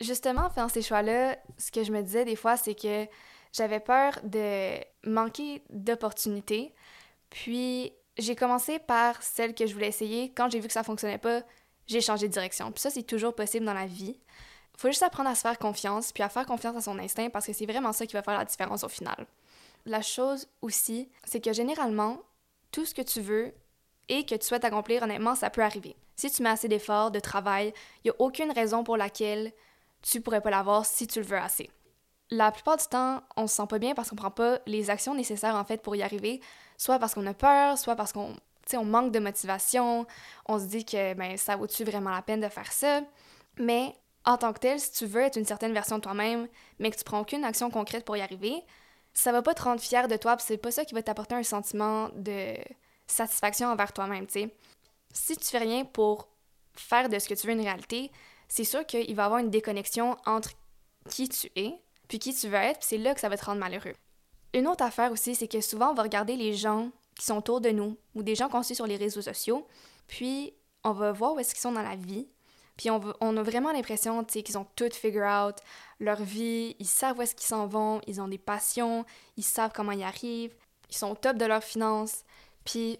Justement, 0.00 0.42
en 0.42 0.50
faisant 0.50 0.68
ces 0.68 0.82
choix-là, 0.82 1.36
ce 1.58 1.72
que 1.72 1.82
je 1.82 1.90
me 1.90 2.02
disais 2.02 2.24
des 2.24 2.36
fois, 2.36 2.56
c'est 2.56 2.74
que 2.74 3.06
j'avais 3.56 3.80
peur 3.80 4.18
de 4.22 4.78
manquer 5.04 5.62
d'opportunités. 5.70 6.74
Puis 7.30 7.92
j'ai 8.18 8.36
commencé 8.36 8.78
par 8.78 9.22
celle 9.22 9.54
que 9.54 9.66
je 9.66 9.72
voulais 9.74 9.88
essayer. 9.88 10.32
Quand 10.32 10.50
j'ai 10.50 10.60
vu 10.60 10.66
que 10.66 10.72
ça 10.72 10.82
fonctionnait 10.82 11.18
pas, 11.18 11.42
j'ai 11.86 12.00
changé 12.00 12.28
de 12.28 12.32
direction. 12.32 12.70
Puis 12.72 12.80
ça, 12.80 12.90
c'est 12.90 13.02
toujours 13.02 13.34
possible 13.34 13.64
dans 13.64 13.74
la 13.74 13.86
vie. 13.86 14.18
Faut 14.76 14.88
juste 14.88 15.02
apprendre 15.02 15.30
à 15.30 15.34
se 15.34 15.40
faire 15.40 15.58
confiance, 15.58 16.12
puis 16.12 16.22
à 16.22 16.28
faire 16.28 16.44
confiance 16.44 16.76
à 16.76 16.80
son 16.82 16.98
instinct, 16.98 17.30
parce 17.30 17.46
que 17.46 17.52
c'est 17.52 17.66
vraiment 17.66 17.92
ça 17.92 18.06
qui 18.06 18.12
va 18.12 18.22
faire 18.22 18.38
la 18.38 18.44
différence 18.44 18.84
au 18.84 18.88
final. 18.88 19.26
La 19.86 20.02
chose 20.02 20.48
aussi, 20.60 21.08
c'est 21.24 21.40
que 21.40 21.52
généralement, 21.52 22.20
tout 22.72 22.84
ce 22.84 22.94
que 22.94 23.02
tu 23.02 23.20
veux 23.20 23.54
et 24.08 24.26
que 24.26 24.34
tu 24.34 24.46
souhaites 24.46 24.64
accomplir, 24.64 25.02
honnêtement, 25.02 25.34
ça 25.34 25.48
peut 25.48 25.62
arriver. 25.62 25.96
Si 26.14 26.30
tu 26.30 26.42
mets 26.42 26.50
assez 26.50 26.68
d'efforts, 26.68 27.10
de 27.10 27.20
travail, 27.20 27.72
il 28.04 28.08
n'y 28.08 28.10
a 28.10 28.14
aucune 28.18 28.50
raison 28.50 28.84
pour 28.84 28.96
laquelle 28.96 29.52
tu 30.02 30.20
pourrais 30.20 30.40
pas 30.40 30.50
l'avoir 30.50 30.84
si 30.84 31.06
tu 31.06 31.20
le 31.20 31.26
veux 31.26 31.38
assez. 31.38 31.70
La 32.30 32.50
plupart 32.50 32.76
du 32.76 32.86
temps, 32.86 33.22
on 33.36 33.46
se 33.46 33.54
sent 33.54 33.66
pas 33.68 33.78
bien 33.78 33.94
parce 33.94 34.10
qu'on 34.10 34.16
prend 34.16 34.30
pas 34.30 34.58
les 34.66 34.90
actions 34.90 35.14
nécessaires 35.14 35.54
en 35.54 35.64
fait 35.64 35.80
pour 35.80 35.94
y 35.94 36.02
arriver, 36.02 36.40
soit 36.76 36.98
parce 36.98 37.14
qu'on 37.14 37.26
a 37.26 37.34
peur, 37.34 37.78
soit 37.78 37.94
parce 37.94 38.12
qu'on 38.12 38.34
on 38.74 38.84
manque 38.84 39.12
de 39.12 39.20
motivation, 39.20 40.06
on 40.46 40.58
se 40.58 40.64
dit 40.64 40.84
que 40.84 41.14
ben 41.14 41.36
ça 41.36 41.54
vaut-tu 41.54 41.84
vraiment 41.84 42.10
la 42.10 42.22
peine 42.22 42.40
de 42.40 42.48
faire 42.48 42.72
ça? 42.72 43.00
Mais 43.58 43.94
en 44.24 44.36
tant 44.36 44.52
que 44.52 44.58
tel, 44.58 44.80
si 44.80 44.90
tu 44.90 45.06
veux 45.06 45.20
être 45.20 45.36
une 45.36 45.44
certaine 45.44 45.72
version 45.72 45.98
de 45.98 46.02
toi-même, 46.02 46.48
mais 46.80 46.90
que 46.90 46.96
tu 46.96 47.04
prends 47.04 47.20
aucune 47.20 47.44
action 47.44 47.70
concrète 47.70 48.04
pour 48.04 48.16
y 48.16 48.20
arriver, 48.20 48.64
ça 49.14 49.30
va 49.30 49.40
pas 49.40 49.54
te 49.54 49.62
rendre 49.62 49.80
fier 49.80 50.08
de 50.08 50.16
toi, 50.16 50.36
c'est 50.40 50.58
pas 50.58 50.72
ça 50.72 50.84
qui 50.84 50.94
va 50.94 51.02
t'apporter 51.02 51.36
un 51.36 51.44
sentiment 51.44 52.10
de 52.16 52.56
satisfaction 53.06 53.68
envers 53.68 53.92
toi-même, 53.92 54.26
tu 54.26 54.40
sais. 54.40 54.54
Si 55.12 55.36
tu 55.36 55.44
fais 55.44 55.58
rien 55.58 55.84
pour 55.84 56.28
faire 56.74 57.08
de 57.08 57.18
ce 57.18 57.28
que 57.28 57.34
tu 57.34 57.46
veux 57.46 57.52
une 57.52 57.60
réalité, 57.60 58.10
c'est 58.48 58.64
sûr 58.64 58.84
qu'il 58.84 59.14
va 59.14 59.22
y 59.22 59.26
avoir 59.26 59.40
une 59.40 59.50
déconnexion 59.50 60.16
entre 60.26 60.50
qui 61.08 61.28
tu 61.28 61.50
es 61.54 61.80
puis 62.08 62.18
qui 62.18 62.34
tu 62.34 62.48
veux 62.48 62.54
être, 62.54 62.78
puis 62.78 62.88
c'est 62.88 62.98
là 62.98 63.14
que 63.14 63.20
ça 63.20 63.28
va 63.28 63.36
te 63.36 63.44
rendre 63.44 63.60
malheureux. 63.60 63.94
Une 64.54 64.68
autre 64.68 64.84
affaire 64.84 65.12
aussi, 65.12 65.34
c'est 65.34 65.48
que 65.48 65.60
souvent 65.60 65.90
on 65.90 65.94
va 65.94 66.02
regarder 66.02 66.36
les 66.36 66.54
gens 66.54 66.90
qui 67.18 67.26
sont 67.26 67.36
autour 67.36 67.60
de 67.60 67.70
nous 67.70 67.96
ou 68.14 68.22
des 68.22 68.34
gens 68.34 68.48
qu'on 68.48 68.62
suit 68.62 68.74
sur 68.74 68.86
les 68.86 68.96
réseaux 68.96 69.22
sociaux, 69.22 69.66
puis 70.06 70.54
on 70.84 70.92
va 70.92 71.12
voir 71.12 71.34
où 71.34 71.38
est-ce 71.38 71.54
qu'ils 71.54 71.62
sont 71.62 71.72
dans 71.72 71.82
la 71.82 71.96
vie, 71.96 72.28
puis 72.76 72.90
on, 72.90 73.36
a 73.36 73.42
vraiment 73.42 73.72
l'impression 73.72 74.22
qu'ils 74.24 74.58
ont 74.58 74.66
tout 74.76 74.90
figure 74.92 75.24
out, 75.24 75.56
leur 75.98 76.22
vie, 76.22 76.76
ils 76.78 76.86
savent 76.86 77.18
où 77.18 77.22
est-ce 77.22 77.34
qu'ils 77.34 77.46
s'en 77.46 77.66
vont, 77.66 78.02
ils 78.06 78.20
ont 78.20 78.28
des 78.28 78.38
passions, 78.38 79.06
ils 79.38 79.44
savent 79.44 79.72
comment 79.74 79.92
ils 79.92 80.02
arrivent, 80.02 80.54
ils 80.90 80.96
sont 80.96 81.10
au 81.10 81.14
top 81.14 81.38
de 81.38 81.46
leurs 81.46 81.64
finances, 81.64 82.22
puis 82.64 82.98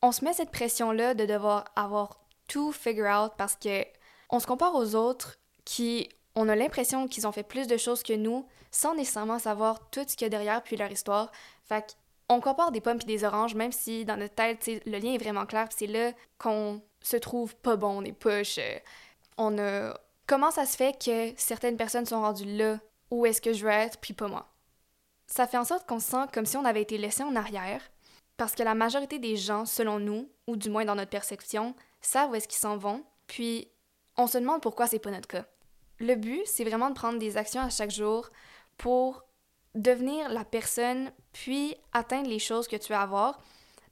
on 0.00 0.12
se 0.12 0.24
met 0.24 0.32
cette 0.32 0.52
pression-là 0.52 1.14
de 1.14 1.26
devoir 1.26 1.64
avoir 1.74 2.20
tout 2.46 2.70
figure 2.70 3.06
out 3.06 3.32
parce 3.36 3.56
que 3.56 3.84
on 4.30 4.38
se 4.38 4.46
compare 4.46 4.74
aux 4.74 4.94
autres 4.94 5.36
qui 5.64 6.08
on 6.36 6.48
a 6.48 6.54
l'impression 6.54 7.08
qu'ils 7.08 7.26
ont 7.26 7.32
fait 7.32 7.42
plus 7.42 7.66
de 7.66 7.76
choses 7.76 8.02
que 8.02 8.12
nous 8.12 8.46
sans 8.70 8.94
nécessairement 8.94 9.38
savoir 9.38 9.90
tout 9.90 10.04
ce 10.06 10.16
qu'il 10.16 10.26
y 10.26 10.26
a 10.26 10.28
derrière 10.28 10.62
puis 10.62 10.76
leur 10.76 10.92
histoire. 10.92 11.32
Fait 11.64 11.96
on 12.28 12.40
compare 12.40 12.72
des 12.72 12.80
pommes 12.80 12.98
puis 12.98 13.06
des 13.06 13.24
oranges 13.24 13.54
même 13.54 13.72
si 13.72 14.04
dans 14.04 14.16
notre 14.16 14.34
tête 14.34 14.66
le 14.66 14.98
lien 14.98 15.14
est 15.14 15.18
vraiment 15.18 15.46
clair, 15.46 15.68
c'est 15.74 15.86
là 15.86 16.12
qu'on 16.38 16.82
se 17.00 17.16
trouve 17.16 17.56
pas 17.56 17.76
bon, 17.76 18.02
on 18.02 18.04
est 18.04 18.12
push. 18.12 18.58
Euh, 18.58 18.78
on 19.38 19.58
a 19.58 19.98
comment 20.26 20.50
ça 20.50 20.66
se 20.66 20.76
fait 20.76 20.96
que 21.02 21.32
certaines 21.36 21.76
personnes 21.76 22.06
sont 22.06 22.20
rendues 22.20 22.56
là? 22.56 22.78
Où 23.10 23.24
est-ce 23.24 23.40
que 23.40 23.52
je 23.52 23.64
veux 23.64 23.70
être 23.70 23.98
puis 23.98 24.12
pas 24.12 24.28
moi? 24.28 24.46
Ça 25.26 25.46
fait 25.46 25.58
en 25.58 25.64
sorte 25.64 25.88
qu'on 25.88 26.00
se 26.00 26.10
sent 26.10 26.26
comme 26.32 26.46
si 26.46 26.56
on 26.56 26.64
avait 26.64 26.82
été 26.82 26.98
laissé 26.98 27.22
en 27.22 27.34
arrière 27.34 27.80
parce 28.36 28.54
que 28.54 28.62
la 28.62 28.74
majorité 28.74 29.18
des 29.18 29.36
gens, 29.36 29.64
selon 29.64 29.98
nous, 29.98 30.28
ou 30.46 30.56
du 30.56 30.68
moins 30.68 30.84
dans 30.84 30.94
notre 30.94 31.10
perception, 31.10 31.74
savent 32.00 32.30
où 32.30 32.34
est-ce 32.34 32.48
qu'ils 32.48 32.58
s'en 32.58 32.76
vont, 32.76 33.02
puis 33.26 33.68
on 34.16 34.26
se 34.26 34.38
demande 34.38 34.60
pourquoi 34.60 34.86
c'est 34.86 34.98
pas 34.98 35.10
notre 35.10 35.28
cas. 35.28 35.46
Le 35.98 36.14
but, 36.14 36.42
c'est 36.46 36.64
vraiment 36.64 36.90
de 36.90 36.94
prendre 36.94 37.18
des 37.18 37.36
actions 37.36 37.60
à 37.60 37.70
chaque 37.70 37.90
jour 37.90 38.30
pour 38.76 39.24
devenir 39.74 40.28
la 40.28 40.44
personne, 40.44 41.10
puis 41.32 41.74
atteindre 41.92 42.28
les 42.28 42.38
choses 42.38 42.68
que 42.68 42.76
tu 42.76 42.92
veux 42.92 42.98
avoir, 42.98 43.38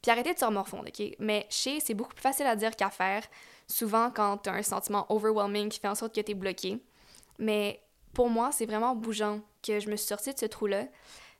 puis 0.02 0.10
arrêter 0.10 0.34
de 0.34 0.38
se 0.38 0.44
remorfondre, 0.44 0.88
OK? 0.88 1.16
Mais 1.18 1.46
chez, 1.50 1.80
c'est 1.80 1.94
beaucoup 1.94 2.14
plus 2.14 2.22
facile 2.22 2.46
à 2.46 2.56
dire 2.56 2.76
qu'à 2.76 2.90
faire, 2.90 3.24
souvent 3.68 4.10
quand 4.10 4.38
tu 4.38 4.50
as 4.50 4.54
un 4.54 4.62
sentiment 4.62 5.06
overwhelming 5.10 5.68
qui 5.68 5.80
fait 5.80 5.88
en 5.88 5.94
sorte 5.94 6.14
que 6.14 6.20
tu 6.20 6.32
es 6.32 6.34
bloqué. 6.34 6.82
Mais 7.38 7.82
pour 8.12 8.28
moi, 8.28 8.50
c'est 8.52 8.66
vraiment 8.66 8.90
en 8.90 8.96
bougeant 8.96 9.40
que 9.62 9.80
je 9.80 9.90
me 9.90 9.96
suis 9.96 10.06
sortie 10.06 10.32
de 10.32 10.38
ce 10.38 10.46
trou-là. 10.46 10.86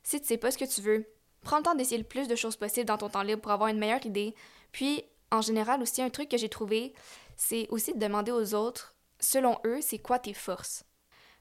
Si 0.03 0.19
tu 0.19 0.27
sais 0.27 0.37
pas 0.37 0.51
ce 0.51 0.57
que 0.57 0.65
tu 0.65 0.81
veux, 0.81 1.07
Prends 1.45 1.57
le 1.57 1.63
temps 1.63 1.75
d'essayer 1.75 1.99
le 1.99 2.03
plus 2.03 2.27
de 2.27 2.35
choses 2.35 2.55
possibles 2.55 2.87
dans 2.87 2.97
ton 2.97 3.07
temps 3.07 3.21
libre 3.21 3.41
pour 3.41 3.51
avoir 3.51 3.69
une 3.69 3.77
meilleure 3.77 4.03
idée. 4.03 4.33
Puis, 4.71 5.05
en 5.31 5.41
général, 5.41 5.81
aussi, 5.81 6.01
un 6.01 6.09
truc 6.09 6.27
que 6.27 6.37
j'ai 6.37 6.49
trouvé, 6.49 6.93
c'est 7.37 7.67
aussi 7.69 7.93
de 7.93 7.99
demander 7.99 8.31
aux 8.31 8.55
autres, 8.55 8.94
selon 9.19 9.57
eux, 9.65 9.79
c'est 9.81 9.99
quoi 9.99 10.19
tes 10.19 10.33
forces? 10.33 10.83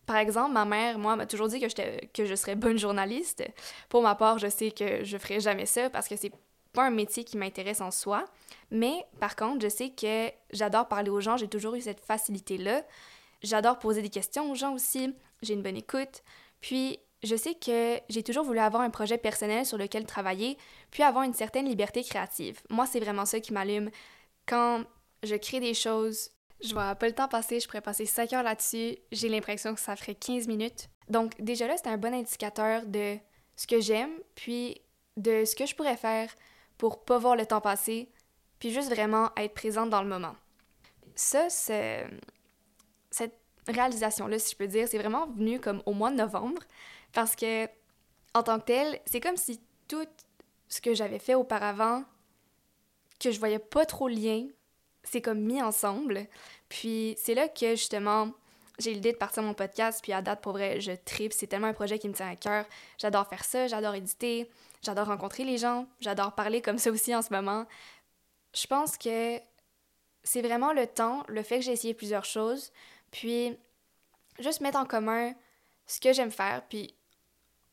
Par 0.06 0.16
exemple, 0.16 0.52
ma 0.52 0.64
mère, 0.64 0.98
moi, 0.98 1.16
m'a 1.16 1.26
toujours 1.26 1.48
dit 1.48 1.60
que, 1.60 2.06
que 2.12 2.26
je 2.26 2.34
serais 2.34 2.56
bonne 2.56 2.78
journaliste. 2.78 3.42
Pour 3.88 4.02
ma 4.02 4.14
part, 4.14 4.38
je 4.38 4.48
sais 4.48 4.70
que 4.70 5.02
je 5.02 5.16
ferai 5.16 5.40
jamais 5.40 5.66
ça 5.66 5.88
parce 5.88 6.08
que 6.08 6.16
c'est 6.16 6.32
pas 6.72 6.84
un 6.84 6.90
métier 6.90 7.24
qui 7.24 7.38
m'intéresse 7.38 7.80
en 7.80 7.90
soi. 7.90 8.24
Mais 8.70 9.06
par 9.20 9.36
contre, 9.36 9.62
je 9.62 9.68
sais 9.68 9.90
que 9.90 10.30
j'adore 10.50 10.88
parler 10.88 11.10
aux 11.10 11.20
gens, 11.20 11.36
j'ai 11.36 11.48
toujours 11.48 11.74
eu 11.74 11.80
cette 11.80 12.00
facilité-là. 12.00 12.82
J'adore 13.42 13.78
poser 13.78 14.02
des 14.02 14.10
questions 14.10 14.50
aux 14.50 14.54
gens 14.54 14.74
aussi, 14.74 15.14
j'ai 15.42 15.54
une 15.54 15.62
bonne 15.62 15.76
écoute. 15.76 16.22
Puis 16.60 16.98
je 17.22 17.36
sais 17.36 17.54
que 17.54 17.98
j'ai 18.10 18.22
toujours 18.22 18.44
voulu 18.44 18.58
avoir 18.58 18.82
un 18.82 18.90
projet 18.90 19.16
personnel 19.16 19.64
sur 19.64 19.78
lequel 19.78 20.04
travailler, 20.04 20.58
puis 20.90 21.02
avoir 21.02 21.24
une 21.24 21.32
certaine 21.32 21.66
liberté 21.66 22.02
créative. 22.02 22.60
Moi, 22.68 22.86
c'est 22.86 23.00
vraiment 23.00 23.24
ça 23.24 23.40
qui 23.40 23.52
m'allume. 23.52 23.90
Quand 24.46 24.84
je 25.22 25.36
crée 25.36 25.60
des 25.60 25.72
choses, 25.74 26.30
je 26.62 26.72
vois 26.72 26.94
pas 26.94 27.06
le 27.06 27.14
temps 27.14 27.28
passer, 27.28 27.60
je 27.60 27.66
pourrais 27.66 27.80
passer 27.80 28.06
5 28.06 28.32
heures 28.32 28.42
là-dessus, 28.42 28.96
j'ai 29.12 29.28
l'impression 29.28 29.74
que 29.74 29.80
ça 29.80 29.96
ferait 29.96 30.14
15 30.14 30.46
minutes. 30.46 30.88
Donc 31.08 31.40
déjà 31.40 31.66
là, 31.66 31.76
c'est 31.76 31.88
un 31.88 31.98
bon 31.98 32.14
indicateur 32.14 32.86
de 32.86 33.18
ce 33.56 33.66
que 33.66 33.80
j'aime, 33.80 34.12
puis 34.34 34.80
de 35.16 35.44
ce 35.44 35.54
que 35.54 35.66
je 35.66 35.74
pourrais 35.74 35.96
faire 35.96 36.34
pour 36.78 37.04
pas 37.04 37.18
voir 37.18 37.36
le 37.36 37.46
temps 37.46 37.60
passer, 37.60 38.10
puis 38.58 38.72
juste 38.72 38.88
vraiment 38.88 39.30
être 39.36 39.54
présente 39.54 39.90
dans 39.90 40.02
le 40.02 40.08
moment. 40.08 40.34
Ça, 41.14 41.48
cette 41.50 43.38
réalisation-là, 43.68 44.38
si 44.38 44.52
je 44.52 44.56
peux 44.56 44.66
dire, 44.66 44.88
c'est 44.88 44.98
vraiment 44.98 45.26
venu 45.28 45.60
comme 45.60 45.82
au 45.86 45.92
mois 45.92 46.10
de 46.10 46.16
novembre, 46.16 46.62
parce 47.12 47.36
que 47.36 47.66
en 48.34 48.42
tant 48.42 48.58
que 48.58 48.64
tel, 48.64 49.00
c'est 49.06 49.20
comme 49.20 49.36
si 49.36 49.60
tout 49.86 50.06
ce 50.68 50.80
que 50.80 50.94
j'avais 50.94 51.20
fait 51.20 51.34
auparavant, 51.34 52.04
que 53.20 53.30
je 53.30 53.38
voyais 53.38 53.60
pas 53.60 53.86
trop 53.86 54.08
lien, 54.08 54.48
c'est 55.04 55.20
comme 55.20 55.40
mis 55.40 55.62
ensemble. 55.62 56.26
Puis 56.68 57.16
c'est 57.18 57.34
là 57.34 57.48
que 57.48 57.70
justement, 57.70 58.30
j'ai 58.78 58.92
l'idée 58.92 59.12
de 59.12 59.16
partir 59.16 59.42
mon 59.42 59.54
podcast, 59.54 60.00
puis 60.02 60.12
à 60.12 60.22
date, 60.22 60.40
pour 60.40 60.52
vrai, 60.52 60.80
je 60.80 60.92
tripe. 60.92 61.32
C'est 61.32 61.46
tellement 61.46 61.68
un 61.68 61.74
projet 61.74 61.98
qui 61.98 62.08
me 62.08 62.14
tient 62.14 62.28
à 62.28 62.36
cœur. 62.36 62.64
J'adore 62.98 63.28
faire 63.28 63.44
ça, 63.44 63.68
j'adore 63.68 63.94
éditer, 63.94 64.50
j'adore 64.82 65.06
rencontrer 65.06 65.44
les 65.44 65.58
gens, 65.58 65.86
j'adore 66.00 66.34
parler 66.34 66.60
comme 66.60 66.78
ça 66.78 66.90
aussi 66.90 67.14
en 67.14 67.22
ce 67.22 67.32
moment. 67.32 67.66
Je 68.54 68.66
pense 68.66 68.96
que 68.96 69.38
c'est 70.22 70.42
vraiment 70.42 70.72
le 70.72 70.86
temps, 70.86 71.22
le 71.28 71.42
fait 71.42 71.58
que 71.58 71.64
j'ai 71.64 71.72
essayé 71.72 71.94
plusieurs 71.94 72.24
choses, 72.24 72.72
puis 73.10 73.56
juste 74.38 74.60
mettre 74.60 74.78
en 74.78 74.86
commun 74.86 75.32
ce 75.86 76.00
que 76.00 76.12
j'aime 76.12 76.30
faire, 76.30 76.62
puis 76.68 76.94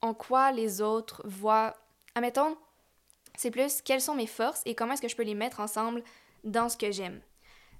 en 0.02 0.14
quoi 0.14 0.52
les 0.52 0.82
autres 0.82 1.22
voient. 1.26 1.76
Admettons, 2.16 2.58
c'est 3.38 3.52
plus 3.52 3.82
quelles 3.82 4.02
sont 4.02 4.16
mes 4.16 4.28
forces 4.28 4.62
et 4.66 4.76
comment 4.76 4.94
est-ce 4.94 5.02
que 5.02 5.08
je 5.08 5.16
peux 5.16 5.24
les 5.24 5.36
mettre 5.36 5.62
ensemble 5.62 6.04
dans 6.44 6.70
ce 6.70 6.78
que 6.78 6.92
j'aime. 6.92 7.22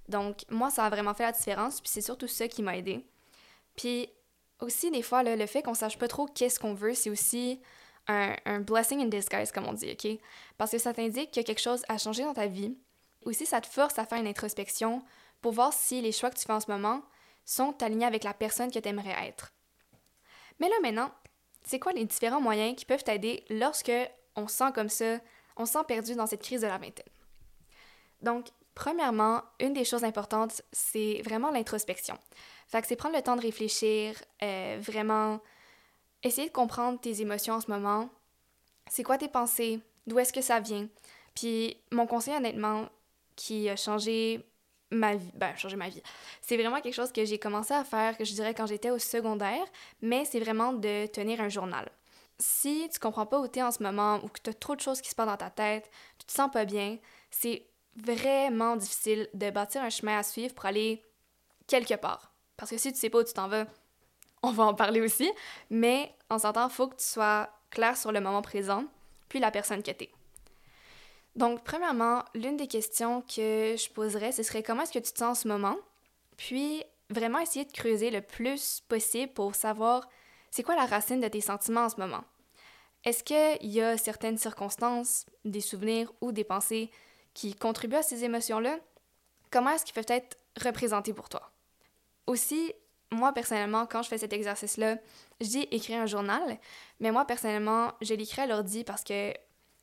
Donc, 0.08 0.44
moi, 0.50 0.70
ça 0.70 0.86
a 0.86 0.90
vraiment 0.90 1.14
fait 1.14 1.24
la 1.24 1.32
différence, 1.32 1.80
puis 1.80 1.90
c'est 1.90 2.02
surtout 2.02 2.28
ça 2.28 2.48
qui 2.48 2.62
m'a 2.62 2.78
aidé. 2.78 3.06
Puis 3.76 4.10
aussi, 4.60 4.92
des 4.92 5.02
fois, 5.02 5.24
le 5.24 5.46
fait 5.46 5.62
qu'on 5.62 5.74
sache 5.74 5.98
pas 5.98 6.08
trop 6.08 6.26
qu'est-ce 6.28 6.60
qu'on 6.60 6.74
veut, 6.74 6.94
c'est 6.94 7.10
aussi 7.10 7.62
un, 8.08 8.60
blessing 8.60 9.02
in 9.02 9.06
disguise, 9.06 9.52
comme 9.52 9.68
on 9.68 9.74
dit, 9.74 9.92
OK? 9.92 10.20
Parce 10.58 10.72
que 10.72 10.78
ça 10.78 10.94
t'indique 10.94 11.32
que 11.32 11.42
quelque 11.42 11.62
chose 11.62 11.84
a 11.88 11.98
changé 11.98 12.24
dans 12.24 12.34
ta 12.34 12.48
vie. 12.48 12.76
Aussi, 13.24 13.46
ça 13.46 13.62
te 13.62 13.68
force 13.68 13.98
à 14.00 14.06
faire 14.06 14.20
une 14.20 14.28
introspection 14.28 15.04
pour 15.42 15.54
voir 15.54 15.74
si 15.74 16.02
les 16.02 16.12
choix 16.12 16.30
que 16.30 16.38
tu 16.38 16.46
fais 16.46 16.54
en 16.54 16.60
ce 16.60 16.70
moment 16.70 17.02
sont 17.46 17.82
alignés 17.82 18.06
avec 18.06 18.24
la 18.24 18.34
personne 18.34 18.72
que 18.72 18.80
tu 18.80 18.90
aimerais 18.90 19.28
être. 19.28 19.54
Mais 20.60 20.70
là, 20.70 20.76
maintenant, 20.82 21.12
c'est 21.64 21.80
quoi 21.80 21.94
les 21.94 22.06
différents 22.06 22.42
moyens 22.42 22.76
qui 22.76 22.86
peuvent 22.86 23.04
t'aider 23.04 23.46
lorsque 23.50 23.92
on 24.36 24.48
sent 24.48 24.72
comme 24.74 24.90
ça, 24.90 25.20
on 25.58 25.66
sent 25.66 25.84
perdu 25.88 26.16
dans 26.16 26.28
cette 26.28 26.42
crise 26.44 26.62
de 26.62 26.68
la 26.68 26.78
vingtaine? 26.78 27.11
Donc, 28.22 28.48
premièrement, 28.76 29.42
une 29.60 29.74
des 29.74 29.86
choses 29.86 30.04
importantes, 30.04 30.62
c'est 30.72 31.22
vraiment 31.24 31.52
l'introspection. 31.52 32.18
Fait 32.68 32.82
que 32.82 32.88
c'est 32.88 32.96
prendre 32.96 33.16
le 33.16 33.22
temps 33.22 33.36
de 33.36 33.42
réfléchir, 33.42 34.16
euh, 34.44 34.78
vraiment 34.82 35.40
essayer 36.24 36.48
de 36.48 36.54
comprendre 36.54 37.00
tes 37.00 37.22
émotions 37.22 37.56
en 37.56 37.62
ce 37.62 37.70
moment. 37.70 38.10
C'est 38.90 39.04
quoi 39.04 39.18
tes 39.18 39.28
pensées? 39.28 39.80
D'où 40.08 40.20
est-ce 40.20 40.34
que 40.34 40.42
ça 40.42 40.60
vient? 40.60 40.88
Puis 41.36 41.78
mon 41.92 42.08
conseil, 42.08 42.36
honnêtement, 42.36 42.88
qui 43.36 43.70
a 43.70 43.76
changé 43.76 44.46
ma 44.92 45.16
vie, 45.16 45.32
ben, 45.34 45.56
changé 45.56 45.76
ma 45.76 45.90
vie. 45.90 46.02
C'est 46.42 46.58
vraiment 46.58 46.82
quelque 46.82 46.94
chose 46.94 47.12
que 47.12 47.26
j'ai 47.26 47.40
commencé 47.40 47.74
à 47.74 47.84
faire, 47.84 48.18
que 48.18 48.26
je 48.26 48.34
dirais 48.34 48.54
quand 48.54 48.66
j'étais 48.66 48.90
au 48.90 49.00
secondaire, 49.00 49.64
mais 50.02 50.26
c'est 50.26 50.40
vraiment 50.40 50.74
de 50.74 51.08
tenir 51.08 51.42
un 51.42 51.50
journal. 51.50 51.90
Si 52.40 52.90
tu 52.92 53.00
comprends 53.00 53.26
pas 53.26 53.40
où 53.40 53.48
tu 53.48 53.60
es 53.60 53.64
en 53.64 53.72
ce 53.72 53.82
moment 53.84 54.20
ou 54.24 54.28
que 54.28 54.40
tu 54.44 54.50
as 54.50 54.54
trop 54.54 54.76
de 54.76 54.82
choses 54.82 55.02
qui 55.02 55.10
se 55.10 55.16
passent 55.16 55.28
dans 55.28 55.38
ta 55.38 55.50
tête, 55.50 55.90
tu 56.20 56.26
te 56.26 56.32
sens 56.32 56.52
pas 56.52 56.66
bien, 56.66 56.98
c'est 57.30 57.66
vraiment 57.96 58.76
difficile 58.76 59.30
de 59.34 59.50
bâtir 59.50 59.82
un 59.82 59.90
chemin 59.90 60.18
à 60.18 60.24
suivre 60.24 60.54
pour 60.54 60.66
aller 60.66 61.04
quelque 61.68 61.96
part. 61.96 62.32
Parce 62.58 62.72
que 62.72 62.78
si 62.78 62.92
tu 62.92 63.00
sais 63.00 63.10
pas 63.10 63.20
où 63.20 63.24
tu 63.24 63.34
t'en 63.34 63.48
vas, 63.48 63.66
on 64.44 64.52
va 64.52 64.64
en 64.64 64.74
parler 64.74 65.02
aussi, 65.02 65.32
mais 65.70 66.14
en 66.30 66.40
s'entend, 66.40 66.68
il 66.68 66.74
faut 66.74 66.88
que 66.88 66.96
tu 66.96 67.06
sois 67.06 67.50
clair 67.70 67.96
sur 67.98 68.12
le 68.12 68.22
moment 68.22 68.42
présent, 68.42 68.86
puis 69.30 69.40
la 69.40 69.52
personne 69.52 69.84
que 69.84 69.92
tu 69.92 70.06
es. 70.06 70.12
Donc, 71.36 71.64
premièrement, 71.64 72.26
l'une 72.36 72.58
des 72.58 72.68
questions 72.68 73.22
que 73.22 73.76
je 73.78 73.90
poserais, 73.90 74.34
ce 74.34 74.44
serait 74.44 74.64
comment 74.64 74.84
est-ce 74.84 74.92
que 74.92 75.00
tu 75.00 75.14
te 75.14 75.18
sens 75.18 75.40
en 75.40 75.42
ce 75.42 75.48
moment? 75.48 75.78
Puis, 76.36 76.84
vraiment 77.10 77.40
essayer 77.40 77.66
de 77.66 77.72
creuser 77.72 78.10
le 78.10 78.22
plus 78.22 78.82
possible 78.88 79.32
pour 79.32 79.56
savoir 79.56 80.10
c'est 80.50 80.64
quoi 80.64 80.76
la 80.76 80.86
racine 80.86 81.22
de 81.22 81.28
tes 81.28 81.42
sentiments 81.42 81.86
en 81.86 81.90
ce 81.90 82.00
moment. 82.00 82.24
Est-ce 83.04 83.24
qu'il 83.24 83.72
y 83.72 83.82
a 83.82 83.98
certaines 83.98 84.38
circonstances, 84.38 85.26
des 85.46 85.62
souvenirs 85.62 86.12
ou 86.22 86.32
des 86.32 86.44
pensées 86.44 86.92
qui 87.34 87.56
contribuent 87.56 87.98
à 87.98 88.04
ces 88.04 88.24
émotions-là, 88.24 88.78
comment 89.50 89.72
est-ce 89.72 89.86
qu'ils 89.86 89.94
peuvent 89.94 90.06
être 90.08 90.38
représentés 90.62 91.14
pour 91.14 91.30
toi? 91.30 91.52
Aussi, 92.28 92.74
moi 93.12 93.34
personnellement, 93.34 93.86
quand 93.86 94.04
je 94.04 94.10
fais 94.10 94.18
cet 94.18 94.34
exercice-là, 94.34 94.98
je 95.40 95.48
dis 95.48 95.68
écrire 95.72 96.02
un 96.02 96.06
journal, 96.06 96.58
mais 97.00 97.12
moi 97.12 97.26
personnellement, 97.26 97.92
je 98.02 98.14
l'écris 98.14 98.42
à 98.42 98.48
l'ordi 98.48 98.84
parce 98.84 99.04
que 99.04 99.34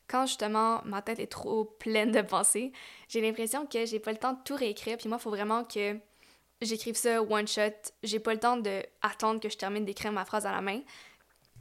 quand 0.08 0.26
justement 0.26 0.80
ma 0.84 1.02
tête 1.02 1.20
est 1.20 1.26
trop 1.26 1.64
pleine 1.64 2.10
de 2.10 2.22
pensées, 2.22 2.72
j'ai 3.08 3.20
l'impression 3.20 3.66
que 3.66 3.84
j'ai 3.86 4.00
pas 4.00 4.12
le 4.12 4.18
temps 4.18 4.32
de 4.32 4.38
tout 4.44 4.56
réécrire, 4.56 4.96
puis 4.96 5.08
moi, 5.08 5.18
il 5.20 5.22
faut 5.22 5.30
vraiment 5.30 5.64
que 5.64 5.98
j'écrive 6.62 6.96
ça 6.96 7.22
one 7.22 7.46
shot. 7.46 7.92
J'ai 8.02 8.18
pas 8.18 8.32
le 8.32 8.40
temps 8.40 8.56
d'attendre 8.56 9.40
que 9.40 9.48
je 9.48 9.56
termine 9.56 9.84
d'écrire 9.84 10.10
ma 10.12 10.24
phrase 10.24 10.46
à 10.46 10.52
la 10.52 10.60
main. 10.60 10.80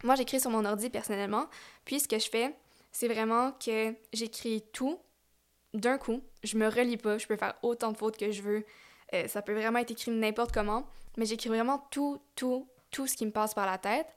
Moi, 0.03 0.15
j'écris 0.15 0.39
sur 0.39 0.49
mon 0.49 0.63
ordi 0.63 0.89
personnellement, 0.89 1.47
puis 1.83 1.99
ce 1.99 2.07
que 2.07 2.19
je 2.19 2.29
fais, 2.29 2.55
c'est 2.91 3.07
vraiment 3.07 3.51
que 3.53 3.93
j'écris 4.13 4.63
tout 4.71 4.99
d'un 5.79 5.97
coup, 5.97 6.21
je 6.43 6.57
me 6.57 6.67
relis 6.67 6.97
pas, 6.97 7.17
je 7.17 7.27
peux 7.27 7.37
faire 7.37 7.55
autant 7.61 7.91
de 7.91 7.97
fautes 7.97 8.17
que 8.17 8.31
je 8.31 8.41
veux. 8.41 8.65
Euh, 9.13 9.27
ça 9.27 9.41
peut 9.41 9.53
vraiment 9.53 9.79
être 9.79 9.91
écrit 9.91 10.11
n'importe 10.11 10.51
comment, 10.51 10.87
mais 11.17 11.25
j'écris 11.25 11.49
vraiment 11.49 11.79
tout, 11.91 12.21
tout, 12.35 12.67
tout 12.91 13.07
ce 13.07 13.15
qui 13.15 13.25
me 13.25 13.31
passe 13.31 13.53
par 13.53 13.65
la 13.65 13.77
tête. 13.77 14.07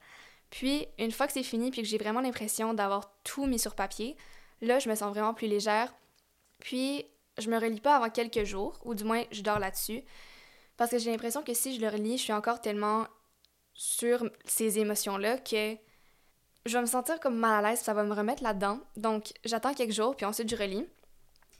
Puis, 0.49 0.85
une 0.99 1.11
fois 1.11 1.27
que 1.27 1.33
c'est 1.33 1.43
fini, 1.43 1.71
puis 1.71 1.81
que 1.81 1.87
j'ai 1.87 1.97
vraiment 1.97 2.21
l'impression 2.21 2.73
d'avoir 2.73 3.13
tout 3.23 3.45
mis 3.45 3.59
sur 3.59 3.73
papier, 3.73 4.17
là, 4.61 4.79
je 4.79 4.89
me 4.89 4.95
sens 4.95 5.09
vraiment 5.09 5.33
plus 5.33 5.47
légère. 5.47 5.93
Puis, 6.59 7.05
je 7.37 7.49
me 7.49 7.57
relis 7.57 7.79
pas 7.79 7.95
avant 7.95 8.09
quelques 8.09 8.43
jours, 8.43 8.79
ou 8.83 8.93
du 8.93 9.05
moins, 9.05 9.23
je 9.31 9.41
dors 9.41 9.59
là-dessus. 9.59 10.03
Parce 10.75 10.91
que 10.91 10.97
j'ai 10.97 11.11
l'impression 11.11 11.41
que 11.41 11.53
si 11.53 11.75
je 11.75 11.81
le 11.81 11.87
relis, 11.87 12.17
je 12.17 12.23
suis 12.23 12.33
encore 12.33 12.59
tellement 12.59 13.07
sur 13.73 14.29
ces 14.45 14.79
émotions-là 14.79 15.37
que 15.37 15.77
je 16.65 16.73
vais 16.73 16.81
me 16.81 16.85
sentir 16.85 17.19
comme 17.19 17.37
mal 17.37 17.65
à 17.65 17.69
l'aise, 17.69 17.79
ça 17.79 17.93
va 17.93 18.03
me 18.03 18.13
remettre 18.13 18.43
là-dedans. 18.43 18.79
Donc, 18.97 19.31
j'attends 19.45 19.73
quelques 19.73 19.93
jours, 19.93 20.15
puis 20.15 20.25
ensuite, 20.25 20.49
je 20.49 20.55
relis. 20.55 20.85